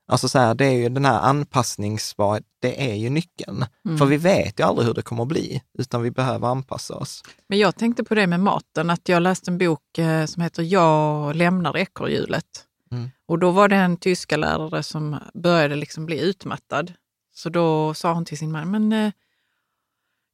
[0.09, 3.65] Alltså så här, det är ju den här anpassningsbar, det är ju nyckeln.
[3.85, 3.99] Mm.
[3.99, 7.23] För vi vet ju aldrig hur det kommer att bli, utan vi behöver anpassa oss.
[7.49, 10.63] Men jag tänkte på det med maten, att jag läste en bok eh, som heter
[10.63, 12.65] Jag lämnar ekorrhjulet.
[12.93, 13.11] Mm.
[13.27, 16.93] Och då var det en tyska lärare som började liksom bli utmattad.
[17.35, 19.13] Så då sa hon till sin man, men eh,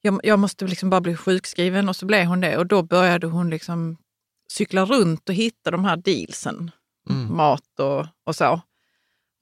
[0.02, 2.56] jag, jag, måste liksom bara bli sjukskriven och så blev hon det.
[2.58, 3.96] Och då började hon liksom
[4.52, 6.70] cykla runt och hitta de här dealsen,
[7.10, 7.36] mm.
[7.36, 8.60] mat och, och så.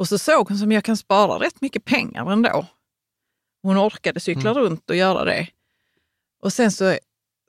[0.01, 2.67] Och så såg hon som jag kan spara rätt mycket pengar ändå.
[3.63, 4.63] Hon orkade cykla mm.
[4.63, 5.49] runt och göra det.
[6.43, 6.99] Och sen så,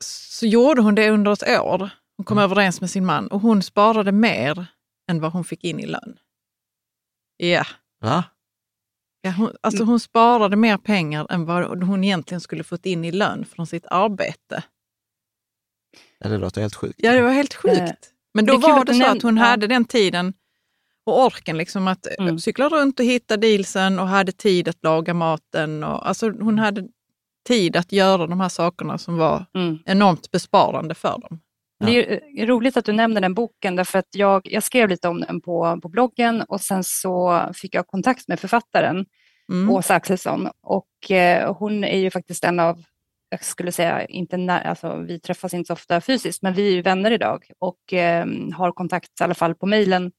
[0.04, 1.90] så gjorde hon det under ett år.
[2.18, 2.52] Hon kom mm.
[2.52, 4.66] överens med sin man och hon sparade mer
[5.10, 6.20] än vad hon fick in i lön.
[7.38, 7.66] Ja.
[8.02, 8.24] Va?
[9.22, 13.12] Ja, hon, alltså hon sparade mer pengar än vad hon egentligen skulle fått in i
[13.12, 14.64] lön från sitt arbete.
[16.20, 17.00] Ja, det låter helt sjukt.
[17.04, 18.14] Ja, det var helt sjukt.
[18.34, 20.34] Men då det var det så att hon hade den tiden
[21.06, 22.40] och orken liksom att mm.
[22.40, 25.84] cykla runt och hitta dealsen och hade tid att laga maten.
[25.84, 26.88] Och, alltså hon hade
[27.48, 29.80] tid att göra de här sakerna som var mm.
[29.86, 31.40] enormt besparande för dem.
[31.86, 35.22] Det är roligt att du nämner den boken därför att jag, jag skrev lite om
[35.22, 39.06] den på, på bloggen och sen så fick jag kontakt med författaren
[39.52, 39.70] mm.
[39.70, 42.84] Åsa Axelsson och eh, hon är ju faktiskt en av,
[43.30, 46.84] jag skulle säga, inte när, alltså, vi träffas inte så ofta fysiskt men vi är
[46.84, 50.12] vänner idag och eh, har kontakt i alla fall på mejlen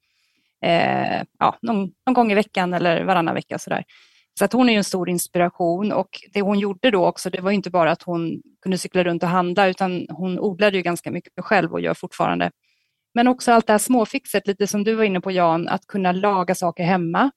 [0.63, 3.85] eh, ja, någon, någon, gång i veckan eller varannan vecka sådär.
[4.39, 7.51] Så att hon är en stor inspiration och det hon gjorde då också, det var
[7.51, 11.33] inte bara att hon kunde cykla runt och handla, utan hon odlade ju ganska mycket
[11.45, 12.51] själv och gör fortfarande.
[13.15, 16.13] Men också allt det här småfixet, lite som du var inne på Jan, att kunna
[16.13, 17.31] laga saker hemma.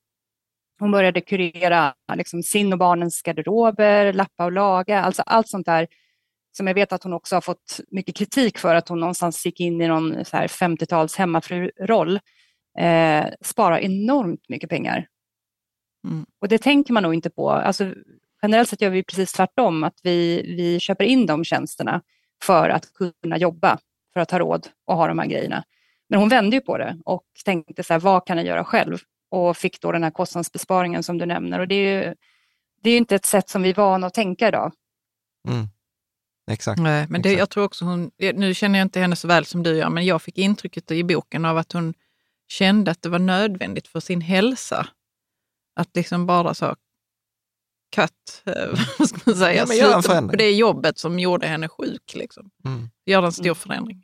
[0.80, 5.88] Hon började kurera liksom, sin och barnens garderober, lappa och laga, alltså allt sånt där
[6.58, 9.60] som jag vet att hon också har fått mycket kritik för att hon någonstans gick
[9.60, 12.20] in i någon 50-tals hemmafru-roll.
[12.78, 15.08] Eh, sparar enormt mycket pengar
[16.06, 16.26] Mm.
[16.42, 17.50] Och det tänker man nog inte på.
[17.50, 17.94] Alltså,
[18.42, 22.02] generellt sett gör vi precis tvärtom, att vi, vi köper in de tjänsterna
[22.44, 23.80] för att kunna jobba,
[24.14, 25.64] för att ha råd och ha de här grejerna.
[26.10, 28.98] Men hon vände ju på det och tänkte så här, vad kan jag göra själv?
[29.30, 31.60] Och fick då den här kostnadsbesparingen som du nämner.
[31.60, 32.16] Och det är ju,
[32.82, 34.74] det är inte ett sätt som vi är vana att tänka idag.
[35.48, 35.68] Mm.
[36.52, 36.82] Exakt.
[36.82, 39.64] Nej, men det, jag tror också hon, nu känner jag inte henne så väl som
[39.64, 41.94] du gör, men jag fick intrycket i boken av att hon
[42.48, 44.88] kände att det var nödvändigt för sin hälsa
[45.80, 46.76] att liksom bara så
[47.96, 52.14] cut, eh, vad ska man säga, ja, sluta på det jobbet som gjorde henne sjuk.
[52.14, 52.50] Liksom.
[52.66, 52.90] Mm.
[53.06, 53.56] Göra en stor mm.
[53.56, 54.04] förändring.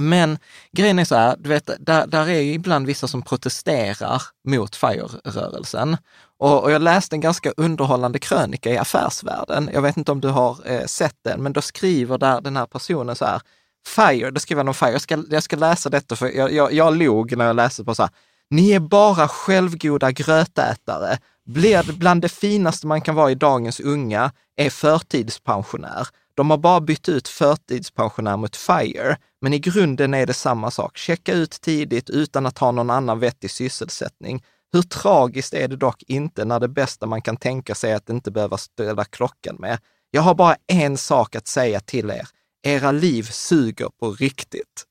[0.00, 0.38] Men
[0.72, 4.76] grejen är så här, du vet, där, där är ju ibland vissa som protesterar mot
[4.76, 5.96] FIRE-rörelsen.
[6.38, 9.70] Och, och, jag läste en ganska underhållande krönika i Affärsvärlden.
[9.72, 12.66] Jag vet inte om du har eh, sett den, men då skriver där den här
[12.66, 13.40] personen så här,
[13.86, 16.72] FIRE, då skriver han om FIRE, jag ska, jag ska läsa detta för jag, jag,
[16.72, 18.10] jag log när jag läste på så här,
[18.50, 21.18] ni är bara självgoda grötätare.
[21.46, 26.08] Blir bland det finaste man kan vara i dagens unga är förtidspensionär.
[26.34, 30.96] De har bara bytt ut förtidspensionär mot FIRE, men i grunden är det samma sak.
[30.96, 34.42] Checka ut tidigt utan att ha någon annan vettig sysselsättning.
[34.72, 38.10] Hur tragiskt är det dock inte när det bästa man kan tänka sig är att
[38.10, 39.78] inte behöva ställa klockan med.
[40.10, 42.28] Jag har bara en sak att säga till er
[42.66, 44.84] era liv suger på riktigt.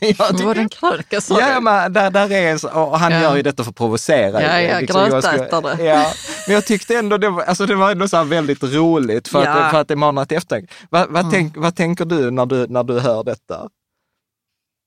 [0.00, 3.22] jag var den kröka sa ja, men där, där är och han ja.
[3.22, 4.42] gör ju detta för att provocera.
[4.42, 5.84] Ja, ja, liksom, grötätare.
[5.84, 6.12] Ja,
[6.46, 9.50] men jag tyckte ändå det var, alltså det var ändå så väldigt roligt för, ja.
[9.50, 10.74] att, för att det manar till eftertanke.
[10.90, 11.30] Vad, vad, mm.
[11.30, 13.68] tänk, vad tänker du när, du när du hör detta?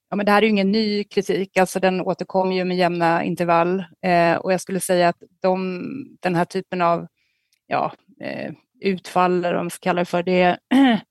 [0.10, 3.24] Ja, men det här är ju ingen ny kritik, alltså den återkommer ju med jämna
[3.24, 5.82] intervall eh, och jag skulle säga att de,
[6.20, 7.08] den här typen av
[7.68, 8.52] ja, eh,
[8.82, 10.58] utfall, eller vad man ska kalla det för, det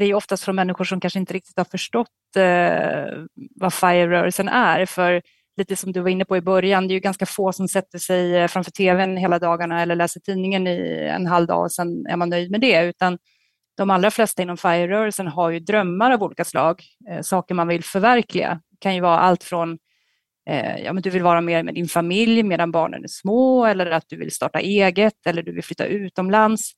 [0.00, 3.24] det är oftast från människor som kanske inte riktigt har förstått eh,
[3.56, 4.86] vad FIRE-rörelsen är.
[4.86, 5.22] För
[5.56, 7.98] lite som du var inne på i början, det är ju ganska få som sätter
[7.98, 12.06] sig eh, framför tvn hela dagarna eller läser tidningen i en halv dag och sen
[12.06, 12.84] är man nöjd med det.
[12.84, 13.18] Utan
[13.76, 17.84] de allra flesta inom FIRE-rörelsen har ju drömmar av olika slag, eh, saker man vill
[17.84, 18.60] förverkliga.
[18.70, 19.78] Det kan ju vara allt från
[20.50, 23.90] eh, ja, men du vill vara mer med din familj medan barnen är små eller
[23.90, 26.72] att du vill starta eget eller du vill flytta utomlands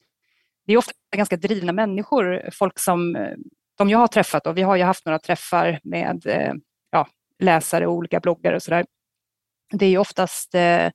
[0.66, 3.34] det är ofta ganska drivna människor, folk som eh,
[3.78, 6.52] de jag har träffat och vi har ju haft några träffar med eh,
[6.90, 7.08] ja,
[7.38, 8.84] läsare och olika bloggare och sådär.
[9.72, 10.86] Det är oftast eh,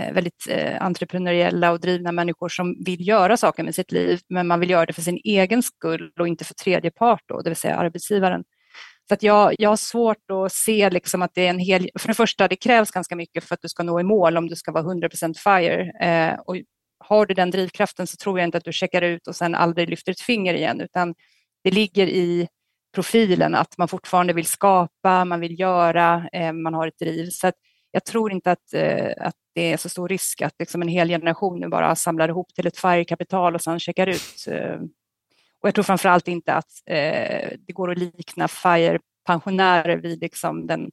[0.00, 0.46] eh väldigt
[0.80, 4.86] entreprenöriella och drivna människor som vill göra saker med sitt liv, men man vill göra
[4.86, 8.44] det för sin egen skull och inte för tredje part, då, det vill säga arbetsgivaren.
[9.08, 11.90] Så att jag, jag har svårt att se liksom att det är en hel...
[11.98, 14.48] För det första, det krävs ganska mycket för att du ska nå i mål om
[14.48, 15.92] du ska vara 100 % FIRE.
[16.00, 16.56] Eh, och
[16.98, 19.90] har du den drivkraften så tror jag inte att du checkar ut och sen aldrig
[19.90, 21.14] lyfter ett finger igen, utan
[21.64, 22.48] det ligger i
[22.94, 27.30] profilen att man fortfarande vill skapa, man vill göra, eh, man har ett driv.
[27.30, 27.52] Så
[27.90, 31.08] jag tror inte att, eh, att det är så stor risk att liksom en hel
[31.08, 34.46] generation nu bara samlar ihop till ett FIRE-kapital och sen checkar ut.
[34.50, 34.80] Eh.
[35.60, 36.70] Och jag tror framför allt inte att
[37.66, 40.90] det går att likna FIRE-pensionärer vid liksom den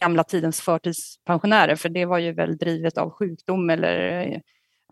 [0.00, 4.42] gamla tidens förtidspensionärer, för det var ju väl drivet av sjukdom eller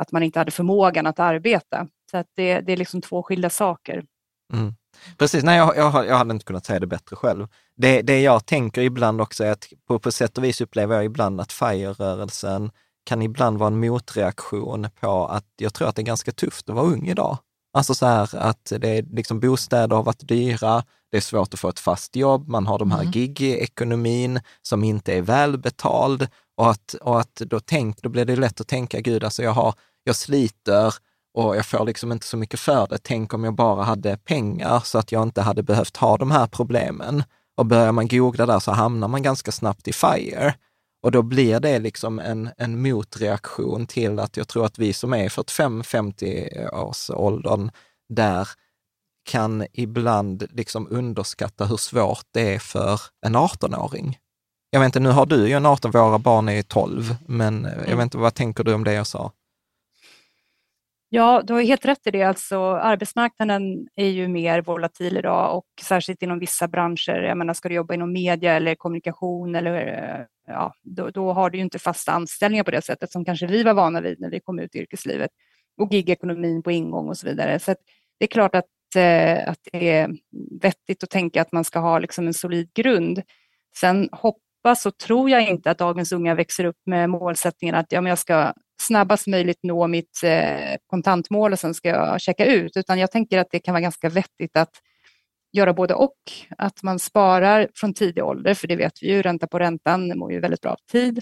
[0.01, 1.87] att man inte hade förmågan att arbeta.
[2.11, 4.05] Så att det, det är liksom två skilda saker.
[4.53, 4.75] Mm.
[5.19, 7.47] Precis, nej jag, jag, jag hade inte kunnat säga det bättre själv.
[7.77, 11.05] Det, det jag tänker ibland också är att på, på sätt och vis upplever jag
[11.05, 12.71] ibland att FIRE-rörelsen
[13.05, 16.75] kan ibland vara en motreaktion på att jag tror att det är ganska tufft att
[16.75, 17.39] vara ung idag.
[17.73, 21.61] Alltså så här att det är liksom bostäder har varit dyra, det är svårt att
[21.61, 23.13] få ett fast jobb, man har de här mm.
[23.13, 28.61] gig-ekonomin som inte är välbetald och att, och att då, tänk, då blir det lätt
[28.61, 29.75] att tänka, gud, alltså jag har
[30.05, 30.95] jag sliter
[31.35, 32.99] och jag får liksom inte så mycket för det.
[33.03, 36.47] Tänk om jag bara hade pengar så att jag inte hade behövt ha de här
[36.47, 37.23] problemen.
[37.57, 40.55] Och börjar man googla där så hamnar man ganska snabbt i FIRE.
[41.03, 45.15] Och då blir det liksom en, en motreaktion till att jag tror att vi som
[45.15, 47.71] är 45-50 års åldern
[48.09, 48.49] där
[49.25, 54.19] kan ibland liksom underskatta hur svårt det är för en 18-åring.
[54.71, 57.97] Jag vet inte, nu har du ju en 18, våra barn är 12, men jag
[57.97, 59.33] vet inte, vad tänker du om det jag sa?
[61.13, 62.23] Ja, du har helt rätt i det.
[62.23, 67.23] Alltså, arbetsmarknaden är ju mer volatil idag och särskilt inom vissa branscher.
[67.23, 71.51] Jag menar, ska du jobba inom media eller kommunikation eller eh, ja, då, då har
[71.51, 74.31] du ju inte fasta anställningar på det sättet som kanske vi var vana vid när
[74.31, 75.31] vi kom ut i yrkeslivet
[75.77, 77.59] och gigekonomin på ingång och så vidare.
[77.59, 77.75] Så
[78.19, 80.11] det är klart att, eh, att det är
[80.61, 83.23] vettigt att tänka att man ska ha liksom en solid grund.
[83.77, 88.01] Sen hoppas och tror jag inte att dagens unga växer upp med målsättningen att ja,
[88.01, 92.77] men jag ska snabbast möjligt nå mitt eh, kontantmål och sen ska jag checka ut,
[92.77, 94.71] utan jag tänker att det kan vara ganska vettigt att
[95.53, 96.19] göra både och.
[96.59, 100.33] Att man sparar från tidig ålder, för det vet vi ju, ränta på räntan mår
[100.33, 101.21] ju väldigt bra av tid.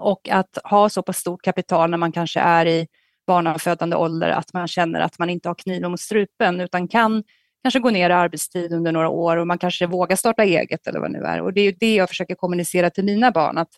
[0.00, 2.86] Och att ha så pass stort kapital när man kanske är i
[3.26, 7.22] barnafödande ålder att man känner att man inte har kniven mot strupen utan kan
[7.62, 11.00] kanske gå ner i arbetstid under några år och man kanske vågar starta eget eller
[11.00, 11.40] vad det nu är.
[11.40, 13.70] Och det är ju det jag försöker kommunicera till mina barn, att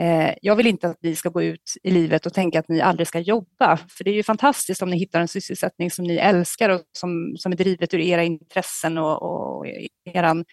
[0.00, 2.80] Eh, jag vill inte att ni ska gå ut i livet och tänka att ni
[2.80, 6.16] aldrig ska jobba, för det är ju fantastiskt om ni hittar en sysselsättning som ni
[6.16, 9.66] älskar och som, som är drivet ur era intressen och, och
[10.04, 10.44] er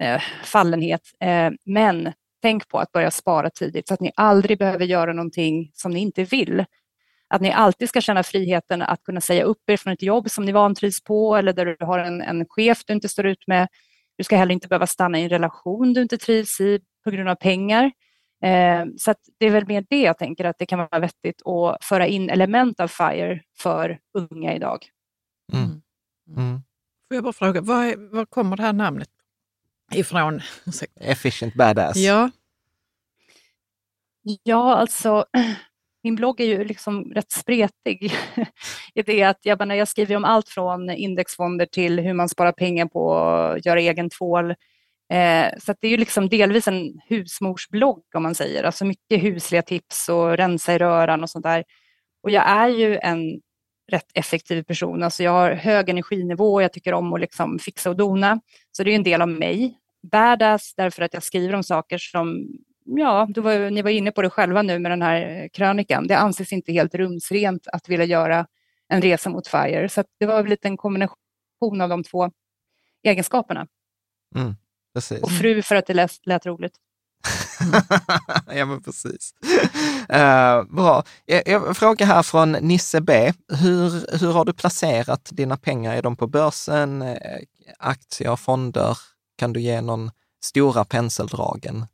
[0.00, 1.00] eh, fallenhet.
[1.20, 2.12] Eh, men
[2.42, 6.00] tänk på att börja spara tidigt så att ni aldrig behöver göra någonting som ni
[6.00, 6.64] inte vill.
[7.28, 10.44] Att ni alltid ska känna friheten att kunna säga upp er från ett jobb som
[10.44, 13.68] ni vantrivs på eller där du har en, en chef du inte står ut med.
[14.18, 17.28] Du ska heller inte behöva stanna i en relation du inte trivs i på grund
[17.28, 17.92] av pengar.
[18.42, 21.84] Eh, så det är väl mer det jag tänker att det kan vara vettigt att
[21.84, 24.86] föra in element av FIRE för unga idag.
[25.52, 25.64] Mm.
[25.64, 25.82] Mm.
[26.36, 26.62] mm.
[27.08, 29.08] Får jag bara fråga, var, var kommer det här namnet
[29.94, 30.40] ifrån?
[31.00, 31.96] Efficient Badass.
[31.96, 32.30] Ja.
[34.42, 35.24] Ja, alltså
[36.02, 38.12] min blogg är ju liksom rätt spretig
[38.94, 42.52] i det att jag, när jag skriver om allt från indexfonder till hur man sparar
[42.52, 44.54] pengar på att göra egen tvål.
[45.12, 49.62] Eh, så det är ju liksom delvis en husmorsblogg om man säger, alltså mycket husliga
[49.62, 51.64] tips och rensa i röran och sånt där.
[52.22, 53.40] Och jag är ju en
[53.92, 57.90] rätt effektiv person, alltså jag har hög energinivå, och jag tycker om att liksom fixa
[57.90, 58.40] och dona,
[58.72, 59.78] så det är en del av mig.
[60.12, 62.48] Badass därför att jag skriver om saker som
[62.86, 66.06] ja, du var, ni var inne på det själva nu med den här krönikan.
[66.06, 68.46] Det anses inte helt rumsrent att vilja göra
[68.88, 69.88] en resa mot FIRE.
[69.88, 72.30] Så det var väl en kombination av de två
[73.02, 73.66] egenskaperna.
[74.36, 74.54] Mm,
[75.22, 76.74] och fru för att det lät, lät roligt.
[78.54, 79.34] ja, men precis.
[80.12, 81.04] Uh, bra.
[81.24, 83.32] Jag, jag frågar här från Nisse B.
[83.48, 85.96] Hur, hur har du placerat dina pengar?
[85.96, 87.16] Är de på börsen, eh,
[87.78, 88.98] aktier, fonder?
[89.38, 90.10] Kan du ge någon
[90.42, 91.86] stora penseldragen?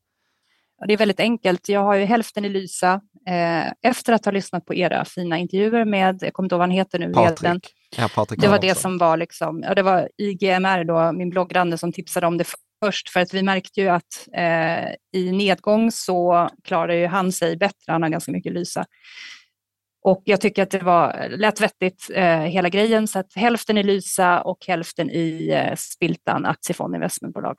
[0.87, 1.69] det är väldigt enkelt.
[1.69, 3.01] Jag har ju hälften i Lysa.
[3.29, 6.69] Eh, efter att ha lyssnat på era fina intervjuer med, jag kommer inte ihåg vad
[6.69, 7.75] han heter nu, Patrik.
[7.97, 11.79] Ja, Patrik det var det som var liksom, ja, det var IGMR då, min bloggrande
[11.79, 12.45] som tipsade om det
[12.85, 17.57] först, för att vi märkte ju att eh, i nedgång så klarar ju han sig
[17.57, 18.85] bättre, han har ganska mycket Lysa.
[20.05, 23.83] Och jag tycker att det var lätt vettigt eh, hela grejen, så att hälften i
[23.83, 27.57] Lysa och hälften i eh, Spiltan aktiefond investmentbolag.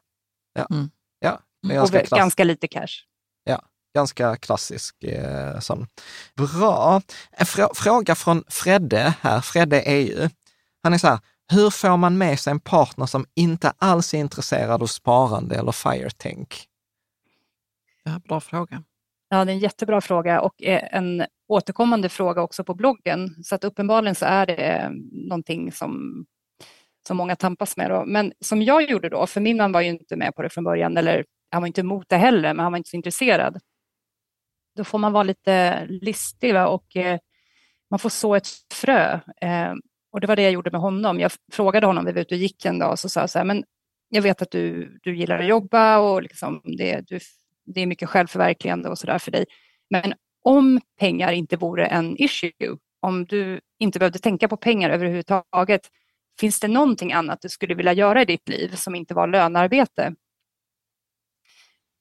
[0.53, 0.67] Ja.
[0.71, 0.89] Mm.
[1.19, 1.41] ja.
[1.81, 3.05] Och ganska lite cash.
[3.43, 3.61] Ja,
[3.95, 5.87] ganska klassisk eh, sån.
[6.35, 7.01] Bra.
[7.31, 9.41] En frå fråga från Fredde här.
[9.41, 10.29] Fredde är ju,
[10.83, 11.19] han är så här,
[11.51, 15.71] hur får man med sig en partner som inte alls är intresserad av sparande eller
[15.71, 16.67] FIRE-tänk?
[18.03, 18.83] Ja, bra fråga.
[19.29, 23.43] Ja, det är en jättebra fråga och en återkommande fråga också på bloggen.
[23.43, 26.25] Så att uppenbarligen så är det någonting som,
[27.07, 27.91] som många tampas med.
[27.91, 28.03] Då.
[28.05, 30.63] Men som jag gjorde då, för min man var ju inte med på det från
[30.63, 33.59] början, eller han var inte emot det heller, men han var inte så intresserad.
[34.75, 36.67] Då får man vara lite listig va?
[36.67, 37.19] och eh,
[37.89, 39.19] man får så ett frö.
[40.13, 41.19] Och det var det jag gjorde med honom.
[41.19, 43.39] Jag frågade honom, vi var ute och gick en dag och så sa jag så
[43.39, 43.63] här, men
[44.09, 47.19] jag vet att du, du gillar att jobba och liksom det, du,
[47.65, 49.45] det är mycket självförverkligande och så där för dig.
[49.89, 55.81] Men om pengar inte vore en issue, om du inte behövde tänka på pengar överhuvudtaget,
[56.39, 60.15] finns det någonting annat du skulle vilja göra i ditt liv som inte var lönearbete?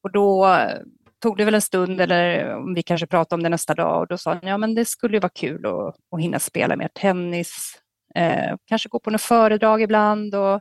[0.02, 0.78] Och då eh,
[1.22, 4.00] tog det väl en stund eller eh, om vi kanske pratade om det nästa dag
[4.00, 6.76] och då sa han, ja men det skulle ju vara kul att, att hinna spela
[6.76, 7.81] mer tennis,
[8.14, 10.60] eh, kanske gå på något föredrag ibland och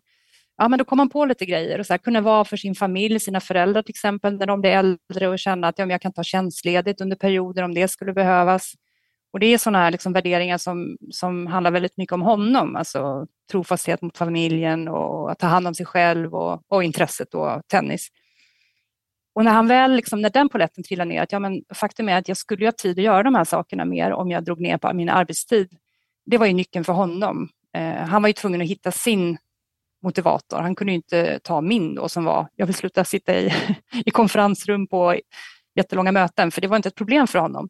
[0.58, 2.76] ja men då kom man på lite grejer och så här, kunna vara för sin
[2.76, 6.02] familj, sina föräldrar till exempel när de blir äldre och känna att ja, men jag
[6.02, 8.74] kan ta tjänstledigt under perioder om det skulle behövas.
[9.34, 13.28] Och det är sådana här liksom värderingar som, som handlar väldigt mycket om honom, alltså
[13.52, 18.08] trofasthet mot familjen och att ta hand om sig själv och, och intresset då, tennis.
[19.36, 22.18] Och när han väl, liksom, när den poletten trillade ner, att ja, men faktum är
[22.18, 24.78] att jag skulle ha tid att göra de här sakerna mer om jag drog ner
[24.78, 25.78] på min arbetstid.
[26.26, 27.50] Det var ju nyckeln för honom.
[27.78, 29.38] Eh, han var ju tvungen att hitta sin
[30.04, 30.58] motivator.
[30.58, 33.54] Han kunde ju inte ta min då som var, jag vill sluta sitta i,
[34.06, 35.16] i konferensrum på
[35.76, 37.70] jättelånga möten, för det var inte ett problem för honom.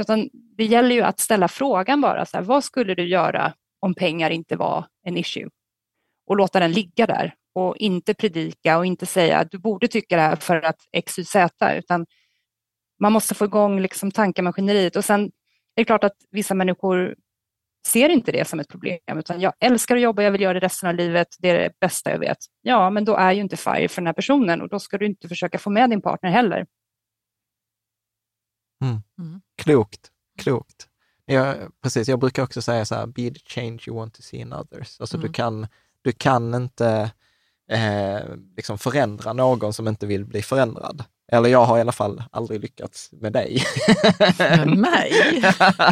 [0.00, 3.94] Utan det gäller ju att ställa frågan bara, så här, vad skulle du göra om
[3.94, 5.48] pengar inte var en issue?
[6.26, 10.16] Och låta den ligga där och inte predika och inte säga att du borde tycka
[10.16, 12.06] det här för att X, Y, Z, utan
[13.00, 14.96] man måste få igång liksom tankemaskineriet.
[14.96, 15.30] Och sen är
[15.74, 17.16] det klart att vissa människor
[17.86, 20.60] ser inte det som ett problem, utan jag älskar att jobba, jag vill göra det
[20.60, 22.38] resten av livet, det är det bästa jag vet.
[22.62, 25.06] Ja, men då är ju inte FIRE för den här personen och då ska du
[25.06, 26.66] inte försöka få med din partner heller.
[28.84, 29.02] Mm.
[29.18, 29.40] Mm.
[29.56, 30.88] Klokt, klokt.
[31.24, 34.36] Jag, precis, jag brukar också säga så här, be the change you want to see
[34.36, 35.00] in others.
[35.00, 35.26] Alltså mm.
[35.26, 35.66] du, kan,
[36.02, 37.10] du kan inte
[37.70, 38.20] eh,
[38.56, 41.04] liksom förändra någon som inte vill bli förändrad.
[41.32, 43.62] Eller jag har i alla fall aldrig lyckats med dig.
[44.38, 45.12] Med mig?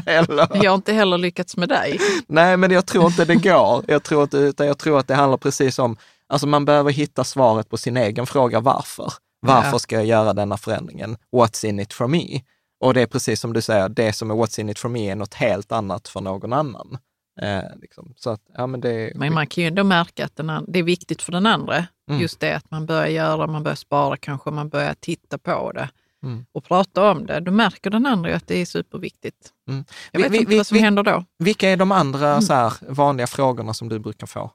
[0.06, 0.48] Eller...
[0.62, 2.00] Jag har inte heller lyckats med dig.
[2.26, 3.84] Nej, men jag tror inte det går.
[3.88, 5.96] Jag tror, att, utan jag tror att det handlar precis om,
[6.28, 9.12] alltså man behöver hitta svaret på sin egen fråga varför.
[9.40, 9.78] Varför ja.
[9.78, 11.16] ska jag göra denna förändringen?
[11.32, 12.40] What's in it for me?
[12.80, 15.10] Och det är precis som du säger, det som är what's in it for me
[15.10, 16.98] är något helt annat för någon annan.
[17.42, 18.14] Eh, liksom.
[18.16, 20.82] Så att, ja, men, det, men man kan ju ändå märka att den, det är
[20.82, 21.86] viktigt för den andra.
[22.08, 22.20] Mm.
[22.20, 25.88] Just det att man börjar göra, man börjar spara kanske, man börjar titta på det
[26.22, 26.46] mm.
[26.52, 27.40] och prata om det.
[27.40, 29.52] Då märker den andra att det är superviktigt.
[29.68, 29.84] Mm.
[30.12, 31.24] Jag vet vi, inte vi, vad som vi, händer då.
[31.38, 32.42] Vilka är de andra mm.
[32.42, 34.50] så här, vanliga frågorna som du brukar få?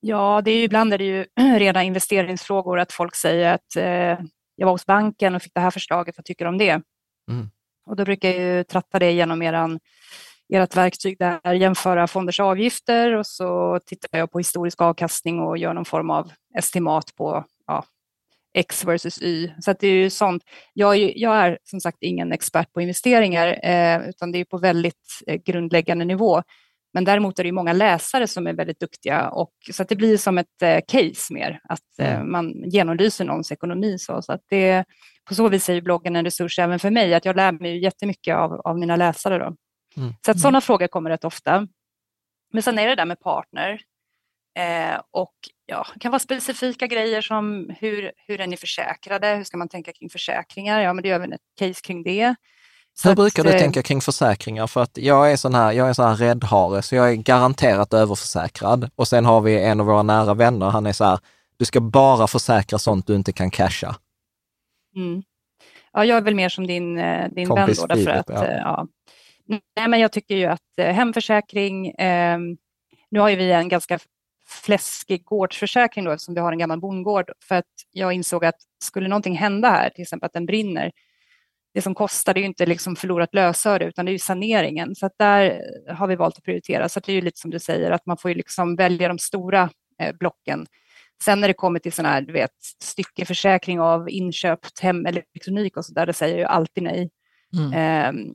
[0.00, 1.26] Ja, det är ju, ibland är det ju
[1.58, 5.70] rena investeringsfrågor, att folk säger att eh, jag var hos banken och fick det här
[5.70, 6.82] förslaget, vad tycker du om det?
[7.30, 7.50] Mm.
[7.86, 9.80] Och då brukar jag ju tratta det genom eran,
[10.52, 15.74] ert verktyg där, jämföra fonders avgifter och så tittar jag på historisk avkastning och gör
[15.74, 17.84] någon form av estimat på ja,
[18.54, 19.50] X versus Y.
[19.60, 20.42] Så det är ju sånt.
[20.72, 24.58] Jag är, jag är som sagt ingen expert på investeringar, eh, utan det är på
[24.58, 26.42] väldigt eh, grundläggande nivå.
[26.94, 30.16] Men däremot är det många läsare som är väldigt duktiga och så att det blir
[30.16, 32.32] som ett eh, case mer, att eh, mm.
[32.32, 33.98] man genomlyser någons ekonomi.
[33.98, 34.84] Så, så att det,
[35.28, 38.36] på så vis är bloggen en resurs även för mig, att jag lär mig jättemycket
[38.36, 39.38] av, av mina läsare.
[39.38, 39.56] Då.
[39.96, 40.14] Mm.
[40.24, 40.62] Så att sådana mm.
[40.62, 41.68] frågor kommer rätt ofta.
[42.52, 43.80] Men sen är det där med partner.
[44.58, 45.34] Eh, och
[45.66, 49.28] ja, det kan vara specifika grejer som hur, hur är ni försäkrade?
[49.36, 50.80] Hur ska man tänka kring försäkringar?
[50.80, 52.34] Ja, men det gör vi ett case kring det.
[52.96, 54.66] Så Hur brukar att, du eh, tänka kring försäkringar?
[54.66, 57.94] För att jag är sån här, jag är sån här räddhare, så jag är garanterat
[57.94, 58.90] överförsäkrad.
[58.94, 61.18] Och sen har vi en av våra nära vänner, han är så här,
[61.56, 63.96] du ska bara försäkra sånt du inte kan casha.
[64.96, 65.22] Mm.
[65.92, 68.44] Ja, jag är väl mer som din, eh, din vän då, därför att, ja.
[68.44, 68.86] Eh, ja.
[69.46, 72.38] Nej, men jag tycker ju att hemförsäkring, eh,
[73.10, 73.98] nu har ju vi en ganska
[74.46, 79.08] fläskig gårdsförsäkring då, eftersom vi har en gammal bondgård, för att jag insåg att skulle
[79.08, 80.92] någonting hända här, till exempel att den brinner,
[81.74, 84.94] det som kostar det är ju inte liksom förlorat lösöre utan det är ju saneringen.
[84.94, 86.88] Så att där har vi valt att prioritera.
[86.88, 89.18] Så det är ju lite som du säger att man får ju liksom välja de
[89.18, 89.70] stora
[90.00, 90.66] eh, blocken.
[91.24, 92.50] Sen när det kommer till sån här, du vet,
[92.82, 97.10] styckeförsäkring av inköpt hemelektronik och så där, det säger jag ju alltid nej.
[97.56, 97.72] Mm.
[97.72, 98.34] Eh,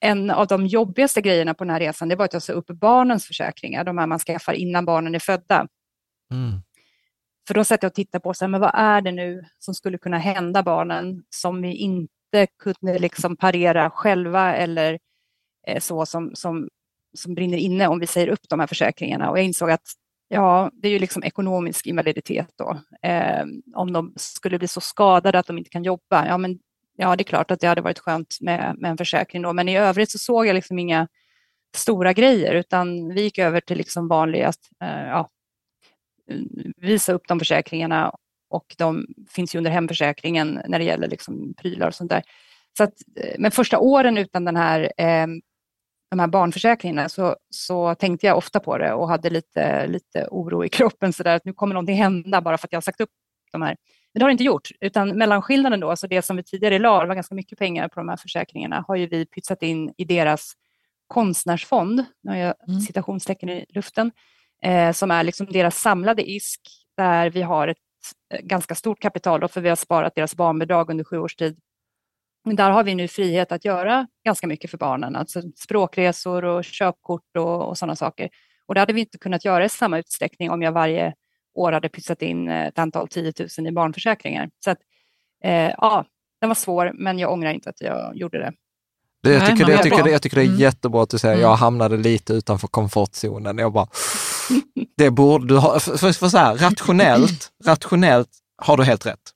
[0.00, 2.66] en av de jobbigaste grejerna på den här resan, det var att jag sa upp
[2.66, 5.66] barnens försäkringar, de här man skaffar innan barnen är födda.
[6.32, 6.60] Mm.
[7.48, 9.74] För då sätter jag och tittar på, så här, men vad är det nu som
[9.74, 14.98] skulle kunna hända barnen som vi inte inte kunde liksom parera själva eller
[15.66, 16.68] eh, så som, som,
[17.16, 19.30] som brinner inne om vi säger upp de här försäkringarna.
[19.30, 19.84] Och jag insåg att
[20.28, 22.80] ja, det är ju liksom ekonomisk invaliditet då.
[23.02, 23.44] Eh,
[23.74, 26.58] om de skulle bli så skadade att de inte kan jobba, ja, men,
[27.00, 29.52] ja det är klart att det hade varit skönt med, med en försäkring då.
[29.52, 31.08] Men i övrigt så såg jag liksom inga
[31.76, 35.28] stora grejer utan vi gick över till liksom vanligast, eh, ja,
[36.76, 38.12] visa upp de försäkringarna
[38.50, 42.22] och de finns ju under hemförsäkringen när det gäller liksom prylar och sånt där.
[42.76, 45.26] Så att, eh, men första åren utan den här, eh,
[46.10, 50.64] de här barnförsäkringarna så, så tänkte jag ofta på det och hade lite, lite oro
[50.64, 53.00] i kroppen så där att nu kommer någonting hända bara för att jag har sagt
[53.00, 53.10] upp
[53.52, 53.76] de här.
[54.12, 57.00] Men det har det inte gjort, utan mellanskillnaden då, alltså det som vi tidigare la,
[57.00, 60.04] det var ganska mycket pengar på de här försäkringarna, har ju vi pytsat in i
[60.04, 60.52] deras
[61.06, 62.80] konstnärsfond, nu har jag mm.
[62.80, 64.12] citationstecken i luften,
[64.62, 66.60] eh, som är liksom deras samlade ISK
[66.96, 67.78] där vi har ett
[68.34, 71.58] Eh, ganska stort kapital, då, för vi har sparat deras barnbidrag under sju års tid.
[72.44, 76.64] Men där har vi nu frihet att göra ganska mycket för barnen, alltså språkresor och
[76.64, 78.30] köpkort och, och sådana saker.
[78.66, 81.14] Och det hade vi inte kunnat göra i samma utsträckning om jag varje
[81.60, 84.50] år hade pytsat in ett antal 10 000 i barnförsäkringar.
[84.64, 84.78] Så att,
[85.44, 86.04] eh, ja,
[86.40, 88.52] den var svår, men jag ångrar inte att jag gjorde det.
[89.22, 90.60] Det, jag, tycker, det, jag, tycker det, jag tycker det är mm.
[90.60, 91.42] jättebra att du säger, mm.
[91.42, 93.58] jag hamnade lite utanför komfortzonen.
[93.58, 93.86] Jag bara,
[94.96, 98.28] det borde du ha, för, för, för så här, rationellt, rationellt
[98.62, 99.30] har du helt rätt.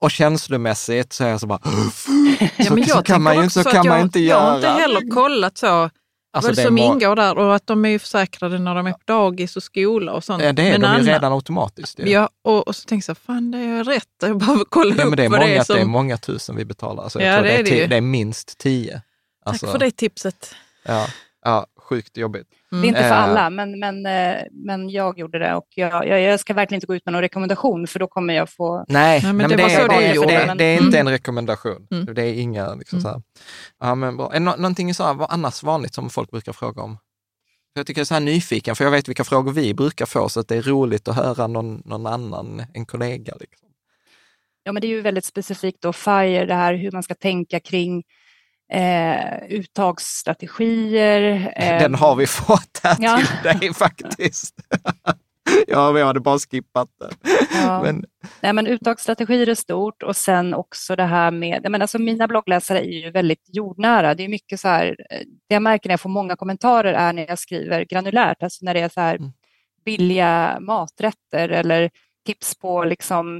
[0.00, 1.60] Och känslomässigt så är jag så bara,
[2.56, 4.40] ja, så, så kan man ju så kan man inte göra.
[4.40, 5.90] Jag har inte heller kollat så,
[6.32, 6.84] Alltså vad som må...
[6.84, 10.24] ingår där och att de är försäkrade när de är på dagis och skola och
[10.24, 10.42] sånt.
[10.42, 11.98] Ja, det är men de ju redan automatiskt.
[11.98, 15.02] Ja, ja och, och, så tänkte jag, fan det är rätt, jag behöver kolla ja,
[15.02, 15.76] upp men det är många, det är som...
[15.76, 17.96] Det är många tusen vi betalar, alltså, jag ja, tror det, är det, är det
[17.96, 19.02] är minst tio.
[19.44, 20.54] Alltså, Tack för det tipset.
[20.82, 21.06] Ja,
[21.44, 22.48] ja sjukt jobbigt.
[22.72, 22.82] Mm.
[22.82, 23.22] Det är inte för eh.
[23.22, 26.86] alla, men, men, eh, men jag gjorde det och jag, jag, jag, ska verkligen inte
[26.86, 28.84] gå ut med någon rekommendation för då kommer jag få...
[28.88, 31.06] Nej, nej men, det, det, så det, det, det, det, är inte mm.
[31.06, 31.86] en rekommendation.
[31.90, 32.14] Mm.
[32.14, 33.02] Det är inga liksom mm.
[33.02, 33.22] så här.
[33.80, 34.34] Ja, men bra.
[34.34, 36.98] Är någonting så här, annars vanligt som folk brukar fråga om?
[37.72, 40.28] Jag tycker jag är så här nyfiken, för jag vet vilka frågor vi brukar få,
[40.28, 43.34] så att det är roligt att höra någon, någon annan, en kollega.
[43.40, 43.68] Liksom.
[44.62, 47.60] Ja, men det är ju väldigt specifikt då, FIRE, det här hur man ska tänka
[47.60, 48.02] kring
[48.70, 51.52] eh, uttagsstrategier.
[51.56, 53.16] Eh, Den har vi fått här ja.
[53.16, 54.54] till dig faktiskt.
[55.66, 57.10] ja, vi hade bara skippat den.
[57.54, 57.82] Ja.
[57.82, 58.04] Men...
[58.40, 62.78] Nej, men uttagsstrategier är stort och sen också det här med, men alltså mina bloggläsare
[62.78, 64.14] är ju väldigt jordnära.
[64.14, 64.96] Det är mycket så här,
[65.48, 68.74] det jag märker när jag får många kommentarer är när jag skriver granulärt, alltså när
[68.74, 69.32] det är så här mm.
[69.84, 71.90] billiga maträtter eller
[72.26, 73.36] tips på liksom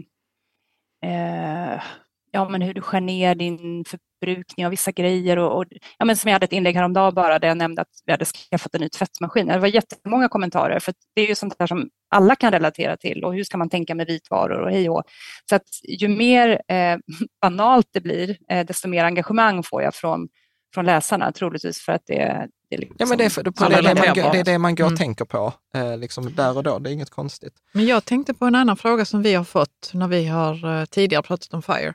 [1.05, 1.83] eh,
[2.31, 5.39] ja, men hur du skär ner din förbrukning av vissa grejer.
[5.39, 5.65] Och, och,
[5.99, 8.25] ja, men som jag hade ett inlägg häromdagen bara där jag nämnde att vi hade
[8.25, 9.47] skaffat en ny tvättmaskin.
[9.47, 13.25] Det var jättemånga kommentarer för det är ju sånt där som alla kan relatera till
[13.25, 15.03] och hur ska man tänka med vitvaror och hej och
[15.49, 15.69] Så att
[16.01, 16.97] ju mer eh,
[17.43, 20.29] banalt det blir, eh, desto mer engagemang får jag från,
[20.75, 23.65] från läsarna troligtvis för att det, det, liksom, ja, men det, är, för, det, det,
[23.65, 24.99] är det, man, det är det man går och mm.
[24.99, 26.79] tänker på eh, liksom där och då.
[26.79, 27.55] Det är inget konstigt.
[27.73, 30.85] Men jag tänkte på en annan fråga som vi har fått när vi har eh,
[30.85, 31.95] tidigare pratat om FIRE.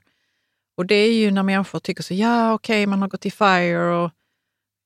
[0.78, 3.32] Och det är ju när människor tycker så, ja okej, okay, man har gått i
[3.32, 4.12] FIRE och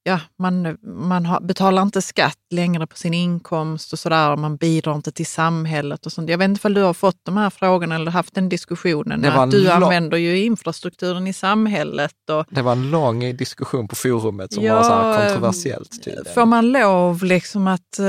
[0.03, 4.95] ja, man, man har, betalar inte skatt längre på sin inkomst och sådär, man bidrar
[4.95, 6.29] inte till samhället och sånt.
[6.29, 9.25] Jag vet inte om du har fått de här frågorna eller haft den diskussionen.
[9.25, 12.29] Att du använder ju infrastrukturen i samhället.
[12.29, 16.03] Och, det var en lång diskussion på forumet som ja, var så här kontroversiellt.
[16.03, 16.33] Tydligen.
[16.33, 17.99] Får man lov liksom att,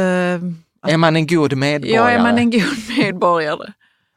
[0.80, 0.90] att...
[0.90, 1.96] Är man en god medborgare?
[1.96, 3.72] Ja, är man en god medborgare.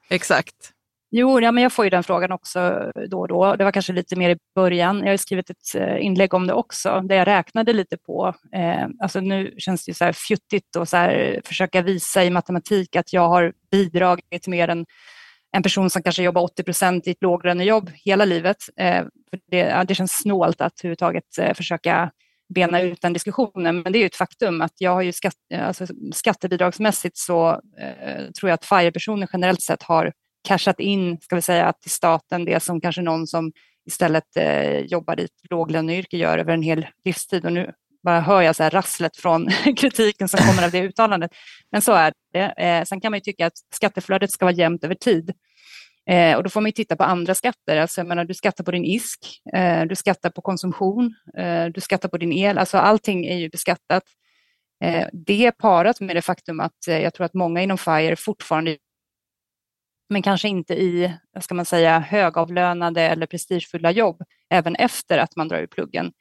[0.10, 0.73] Exakt.
[1.16, 3.56] Jo, ja, men jag får ju den frågan också då och då.
[3.56, 5.00] Det var kanske lite mer i början.
[5.00, 8.88] Jag har skrivit ett eh, inlägg om det också, där jag räknade lite på, eh,
[9.00, 12.96] alltså nu känns det ju så här fjuttigt att så här försöka visa i matematik
[12.96, 14.86] att jag har bidragit mer än
[15.56, 18.58] en person som kanske jobbar 80 procent i ett låglönejobb hela livet.
[18.78, 22.12] Eh, för det, ja, det känns snålt att överhuvudtaget eh, försöka
[22.56, 25.34] bena ut den diskussionen, men det är ju ett faktum att jag har ju skatt,
[25.54, 27.50] eh, alltså skattebidragsmässigt så
[27.80, 30.14] eh, tror jag att FIRE-personer generellt sett har
[30.44, 33.52] cashat in, ska vi säga, till staten det som kanske någon som
[33.86, 37.46] istället eh, jobbar i ett låglöneyrke gör över en hel livstid.
[37.46, 37.72] Och nu
[38.04, 41.32] bara hör jag så här rasslet från kritiken som kommer av det uttalandet.
[41.72, 42.54] Men så är det.
[42.58, 45.34] Eh, sen kan man ju tycka att skatteflödet ska vara jämnt över tid.
[46.10, 47.78] Eh, och då får man ju titta på andra skatter.
[47.78, 49.20] Alltså, jag menar, du skattar på din ISK,
[49.54, 52.58] eh, du skattar på konsumtion, eh, du skattar på din el.
[52.58, 54.04] Alltså allting är ju beskattat.
[54.84, 58.78] Eh, det parat med det faktum att eh, jag tror att många inom FIRE fortfarande
[60.14, 65.48] men kanske inte i ska man säga, högavlönade eller prestigefulla jobb även efter att man
[65.48, 66.12] drar ur pluggen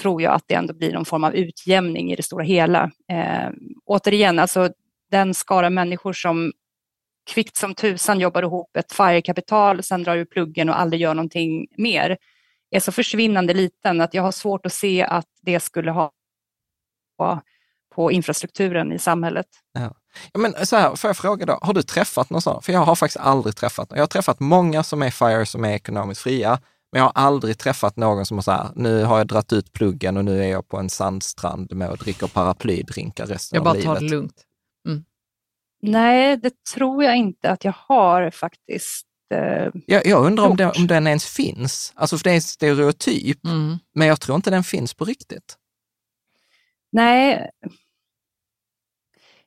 [0.00, 2.90] tror jag att det ändå blir någon form av utjämning i det stora hela.
[3.08, 3.50] Eh,
[3.84, 4.72] återigen, alltså
[5.10, 6.52] den skara människor som
[7.30, 11.66] kvickt som tusan jobbar ihop ett FIRE-kapital, sen drar ur pluggen och aldrig gör någonting
[11.76, 12.18] mer,
[12.70, 16.12] är så försvinnande liten att jag har svårt att se att det skulle ha
[17.94, 19.46] på infrastrukturen i samhället.
[19.72, 19.94] Ja.
[20.32, 22.62] Ja, men så här, får jag fråga då, har du träffat någon sån?
[22.62, 23.96] För jag har faktiskt aldrig träffat någon.
[23.96, 26.60] Jag har träffat många som är FIRE som är ekonomiskt fria,
[26.92, 29.72] men jag har aldrig träffat någon som har så här, nu har jag dratt ut
[29.72, 33.84] pluggen och nu är jag på en sandstrand med och dricker paraplydrinkar resten av livet.
[33.84, 34.44] Jag bara tar det lugnt.
[34.88, 35.04] Mm.
[35.82, 39.06] Nej, det tror jag inte att jag har faktiskt.
[39.34, 41.92] Eh, jag, jag undrar om den, om den ens finns.
[41.96, 43.78] Alltså för det är en stereotyp, mm.
[43.94, 45.56] men jag tror inte den finns på riktigt.
[46.92, 47.50] Nej,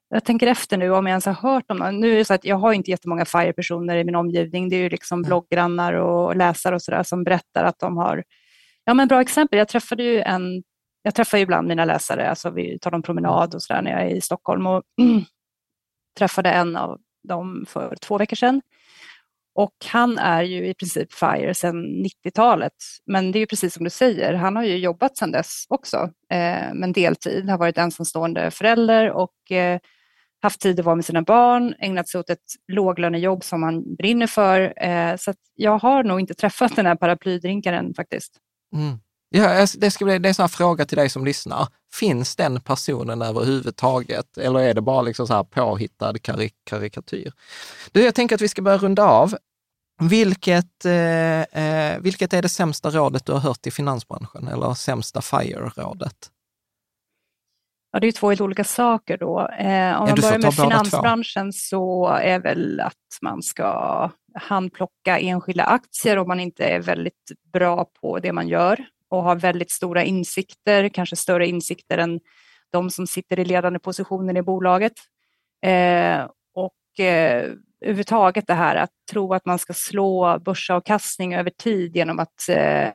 [0.10, 1.99] jag tänker efter nu om jag ens har hört om någon.
[1.99, 4.70] Nu är det så att jag har inte jättemånga FIRE-personer i min omgivning.
[4.70, 5.28] Det är ju liksom mm.
[5.28, 8.24] blogggrannar och läsare och sådär som berättar att de har
[8.86, 9.60] ja, men bra exempel.
[9.60, 10.64] Jag träffade ju en,
[11.01, 14.01] jag träffar ju ibland mina läsare, alltså vi tar en promenad och sådär när jag
[14.01, 14.84] är i Stockholm och
[16.18, 18.62] träffade en av dem för två veckor sedan.
[19.56, 22.74] Och han är ju i princip FIRE sedan 90-talet.
[23.06, 25.97] Men det är ju precis som du säger, han har ju jobbat sedan dess också,
[26.30, 29.80] eh, men deltid, har varit ensamstående förälder och eh,
[30.45, 34.27] haft tid att vara med sina barn, ägnat sig åt ett låglönejobb som han brinner
[34.27, 34.83] för.
[34.83, 38.31] Eh, så jag har nog inte träffat den här paraplydrinkaren faktiskt.
[38.73, 38.97] Mm.
[39.29, 41.67] Ja, det, ska bli, det är en sån fråga till dig som lyssnar.
[41.93, 47.31] Finns den personen överhuvudtaget eller är det bara liksom så här påhittad karik karikatyr?
[47.91, 49.35] Du, jag tänker att vi ska börja runda av.
[50.01, 55.22] Vilket, eh, eh vilket är det sämsta rådet du har hört i finansbranschen eller sämsta
[55.22, 56.31] FIRE-rådet?
[57.95, 59.39] Ja, det är två helt olika saker då.
[59.39, 65.63] Eh, om ja, man börjar med finansbranschen så är väl att man ska handplocka enskilda
[65.63, 70.03] aktier om man inte är väldigt bra på det man gör och har väldigt stora
[70.03, 72.19] insikter, kanske större insikter än
[72.72, 74.93] de som sitter i ledande positioner i bolaget.
[75.65, 77.51] Eh, och eh,
[77.81, 82.89] överhuvudtaget det här att tro att man ska slå börsavkastning över tid genom att eh,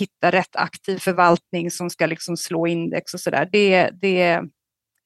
[0.00, 3.48] hitta rätt aktiv förvaltning som ska liksom slå index och sådär.
[3.52, 4.40] Det, det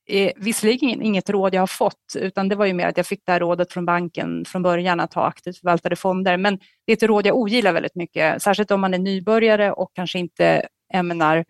[0.06, 3.22] är visserligen inget råd jag har fått, utan det var ju mer att jag fick
[3.26, 6.36] det här rådet från banken från början att ha aktivt förvaltade fonder.
[6.36, 9.90] Men det är ett råd jag ogillar väldigt mycket, särskilt om man är nybörjare och
[9.94, 11.44] kanske inte ämnar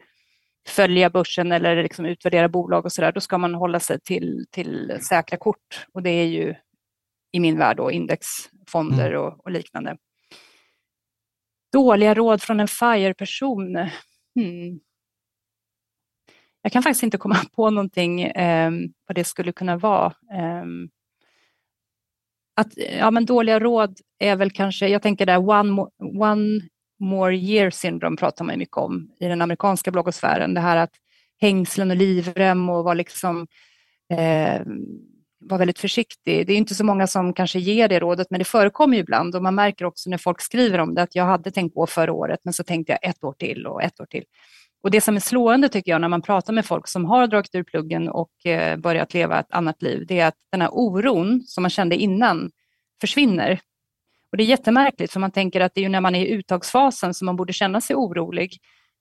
[0.69, 3.13] följa börsen eller liksom utvärdera bolag och sådär.
[3.13, 6.55] Då ska man hålla sig till, till säkra kort och det är ju
[7.33, 9.21] i min värld då indexfonder mm.
[9.21, 9.97] och, och liknande.
[11.73, 13.77] Dåliga råd från en FIRE-person?
[14.35, 14.81] Hmm.
[16.63, 18.71] Jag kan faktiskt inte komma på någonting eh,
[19.07, 20.07] vad det skulle kunna vara.
[20.07, 20.65] Eh,
[22.57, 25.87] att, ja, men dåliga råd är väl kanske, jag tänker där one,
[26.19, 26.61] one
[27.01, 30.55] more year syndrome pratar man mycket om i den amerikanska bloggosfären.
[30.55, 30.95] Det här att
[31.41, 33.47] hängslen och livrem och vara liksom
[34.13, 34.63] eh,
[35.41, 36.47] var väldigt försiktig.
[36.47, 39.37] Det är inte så många som kanske ger det rådet, men det förekommer ju ibland
[39.37, 42.13] och man märker också när folk skriver om det att jag hade tänkt gå förra
[42.13, 44.25] året, men så tänkte jag ett år till och ett år till.
[44.83, 47.55] Och det som är slående tycker jag när man pratar med folk som har dragit
[47.55, 51.43] ur pluggen och eh, börjat leva ett annat liv, det är att den här oron
[51.47, 52.51] som man kände innan
[53.01, 53.61] försvinner.
[54.31, 56.31] Och det är jättemärkligt för man tänker att det är ju när man är i
[56.31, 58.59] uttagsfasen som man borde känna sig orolig.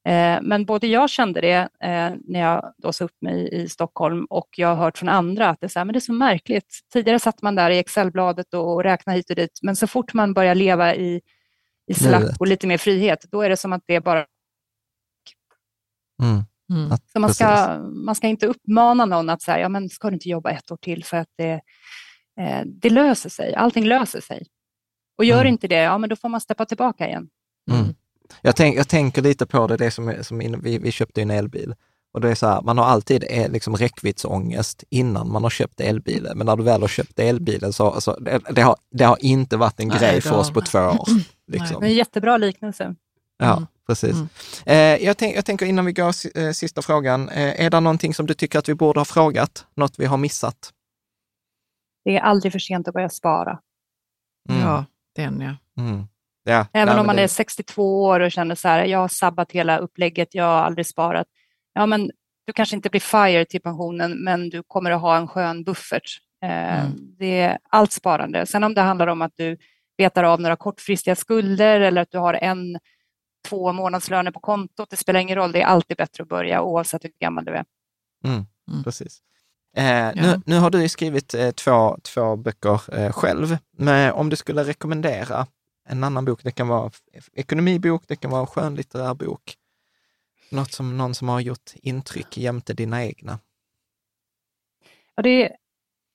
[0.08, 4.26] Eh, men både jag kände det eh, när jag då sa upp mig i Stockholm
[4.30, 6.14] och jag har hört från andra att det är så, här, men det är så
[6.14, 6.80] märkligt.
[6.94, 10.34] Tidigare satt man där i Excelbladet och räknade hit och dit, men så fort man
[10.34, 11.22] börjar leva i,
[11.88, 14.26] i slapp och lite mer frihet, då är det som att det bara
[16.24, 16.44] Mm.
[16.70, 16.98] Mm.
[17.14, 20.30] Så man ska, man ska inte uppmana någon att säga, ja men ska du inte
[20.30, 21.62] jobba ett år till för att det,
[22.40, 24.46] eh, det löser sig, allting löser sig.
[25.18, 25.48] Och gör mm.
[25.48, 27.30] inte det, ja men då får man steppa tillbaka igen.
[28.42, 31.32] Jag, tänk, jag tänker lite på det, det som, som in, vi, vi köpte en
[31.32, 31.76] elbil.
[32.14, 35.82] Och det är så här, man har alltid eh, liksom räckviddsångest innan man har köpt
[35.82, 36.38] elbilen.
[36.38, 39.58] Men när du väl har köpt elbilen så, så det, det, har, det har inte
[39.58, 41.08] varit en Nej, grej för oss på två år.
[41.48, 41.82] Liksom.
[41.82, 42.96] Nej, en jättebra liknelse.
[43.38, 43.68] Ja, mm.
[43.88, 44.16] precis.
[44.16, 44.28] Mm.
[44.66, 48.14] Eh, jag, tänk, jag, tänker innan vi går eh, sista frågan, eh, är det någonting
[48.14, 49.66] som du tycker att vi borde ha frågat?
[49.76, 50.74] Något vi har missat?
[52.06, 53.60] Det är aldrig för sent att börja spara.
[54.50, 54.62] Mm.
[54.62, 54.86] Ja,
[55.16, 55.84] den ja.
[55.84, 56.08] Mm.
[56.48, 57.22] Ja Även nej, om man det...
[57.22, 60.88] är 62 år och känner så här, jag har sabbat hela upplägget, jag har aldrig
[60.88, 61.28] sparat.
[61.74, 62.12] Ja, men
[62.46, 66.20] du kanske inte blir FIRE till pensionen, men du kommer att ha en skön buffert.
[66.44, 66.92] Eh, mm.
[67.20, 68.46] Det är allt sparande.
[68.46, 69.58] Sen om det handlar om att du
[69.98, 72.80] betar av några kortfristiga skulder eller att du har en
[73.50, 74.90] två månadslöner på kontot.
[74.90, 77.66] Det spelar ingen roll, det är alltid bättre att börja oavsett hur gammal du är.
[78.26, 78.84] Mm, mm.
[78.84, 79.22] Precis.
[79.78, 80.12] Eh, ja.
[80.16, 84.64] nu, nu, har du skrivit eh, två, två böcker eh, själv, men om du skulle
[84.64, 85.48] rekommendera
[85.88, 86.92] en annan bok, det kan vara
[87.34, 89.56] ekonomibok, det kan vara skönlitterär bok,
[90.52, 93.40] något som någon som har gjort intryck jämte dina egna?
[95.16, 95.52] Ja, det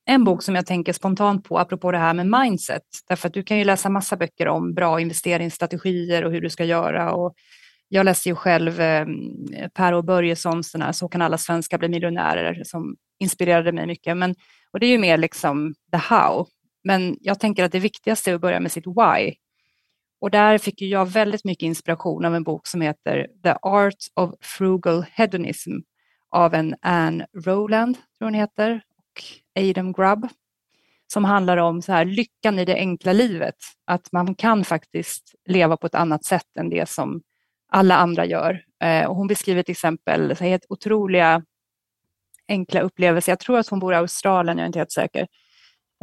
[0.05, 3.43] en bok som jag tänker spontant på, apropå det här med mindset, därför att du
[3.43, 7.13] kan ju läsa massa böcker om bra investeringsstrategier och hur du ska göra.
[7.13, 7.35] Och
[7.89, 9.07] jag läste ju själv eh,
[9.75, 14.17] Per och Börjessons den här Så kan alla svenskar bli miljonärer som inspirerade mig mycket.
[14.17, 14.35] Men,
[14.73, 16.47] och det är ju mer liksom the how.
[16.85, 19.35] Men jag tänker att det viktigaste är att börja med sitt why.
[20.23, 24.31] Och där fick jag väldigt mycket inspiration av en bok som heter The Art of
[24.41, 25.71] Frugal Hedonism
[26.31, 29.23] av en Anne Rowland, tror hon heter, och
[29.61, 30.29] Adam Grubb
[31.13, 33.55] som handlar om så här, lyckan i det enkla livet.
[33.85, 37.23] Att man kan faktiskt leva på ett annat sätt än det som
[37.69, 38.65] alla andra gör.
[38.85, 41.45] Eh, och hon beskriver till exempel så helt otroliga
[42.49, 43.33] enkla upplevelser.
[43.33, 45.21] Jag tror att hon bor i Australien, jag är inte helt säker.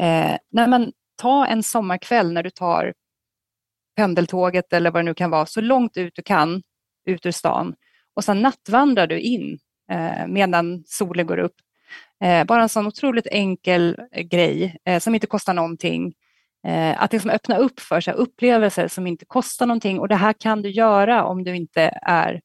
[0.02, 2.94] Eh, nej, men ta en sommarkväll när du tar
[4.00, 6.62] pendeltåget eller vad det nu kan vara, så långt ut du kan
[7.06, 7.76] ut ur stan
[8.16, 9.60] och sen nattvandrar du in
[9.92, 11.56] eh, medan solen går upp
[12.24, 16.14] Eh, bara en sån otroligt enkel eh, grej eh, som inte kostar någonting.
[16.68, 20.34] Eh, att liksom öppna upp för så upplevelser som inte kostar någonting och det här
[20.34, 22.42] kan du göra om du inte är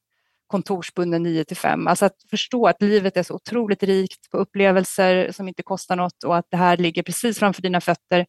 [0.47, 1.87] kontorsbunden 9 till 5.
[1.87, 6.25] Alltså att förstå att livet är så otroligt rikt på upplevelser som inte kostar något
[6.25, 8.27] och att det här ligger precis framför dina fötter.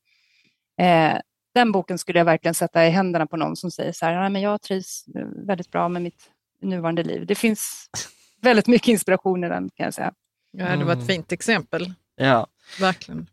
[0.82, 1.18] Eh,
[1.56, 4.42] den boken skulle jag verkligen sätta i händerna på någon som säger så här, men
[4.42, 5.06] jag trivs
[5.48, 6.30] väldigt bra med mitt
[6.62, 7.26] nuvarande liv.
[7.26, 7.90] Det finns
[8.42, 10.14] väldigt mycket inspiration i den kan jag säga.
[10.52, 11.08] Ja, det var ett mm.
[11.08, 11.94] fint exempel.
[12.16, 12.48] Ja.
[12.80, 13.28] Verkligen.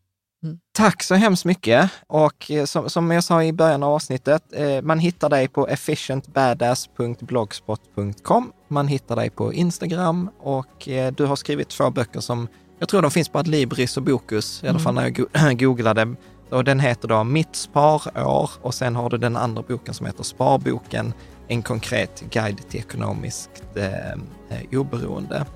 [0.45, 0.59] Mm.
[0.73, 1.91] Tack så hemskt mycket.
[2.07, 5.69] Och eh, som, som jag sa i början av avsnittet, eh, man hittar dig på
[5.69, 8.53] efficientbadass.blogspot.com.
[8.69, 13.03] Man hittar dig på Instagram och eh, du har skrivit två böcker som, jag tror
[13.03, 15.13] de finns på Adlibris och Bokus, i alla fall mm.
[15.13, 16.15] när jag googlade.
[16.53, 20.25] Och den heter då Mitt sparår och sen har du den andra boken som heter
[20.25, 21.13] Sparboken,
[21.49, 25.47] en konkret guide till ekonomiskt eh, oberoende.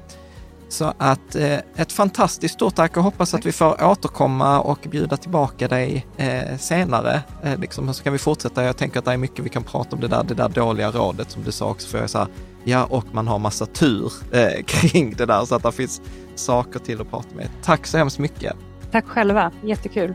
[0.69, 5.17] Så att eh, ett fantastiskt stort tack och hoppas att vi får återkomma och bjuda
[5.17, 7.23] tillbaka dig eh, senare.
[7.43, 8.65] Eh, liksom, så kan vi fortsätta.
[8.65, 10.91] Jag tänker att det är mycket vi kan prata om det där, det där dåliga
[10.91, 11.89] rådet som du sa också.
[11.89, 12.29] För jag sa,
[12.65, 16.01] ja, och man har massa tur eh, kring det där så att det finns
[16.35, 17.49] saker till att prata med.
[17.63, 18.57] Tack så hemskt mycket.
[18.91, 20.15] Tack själva, jättekul.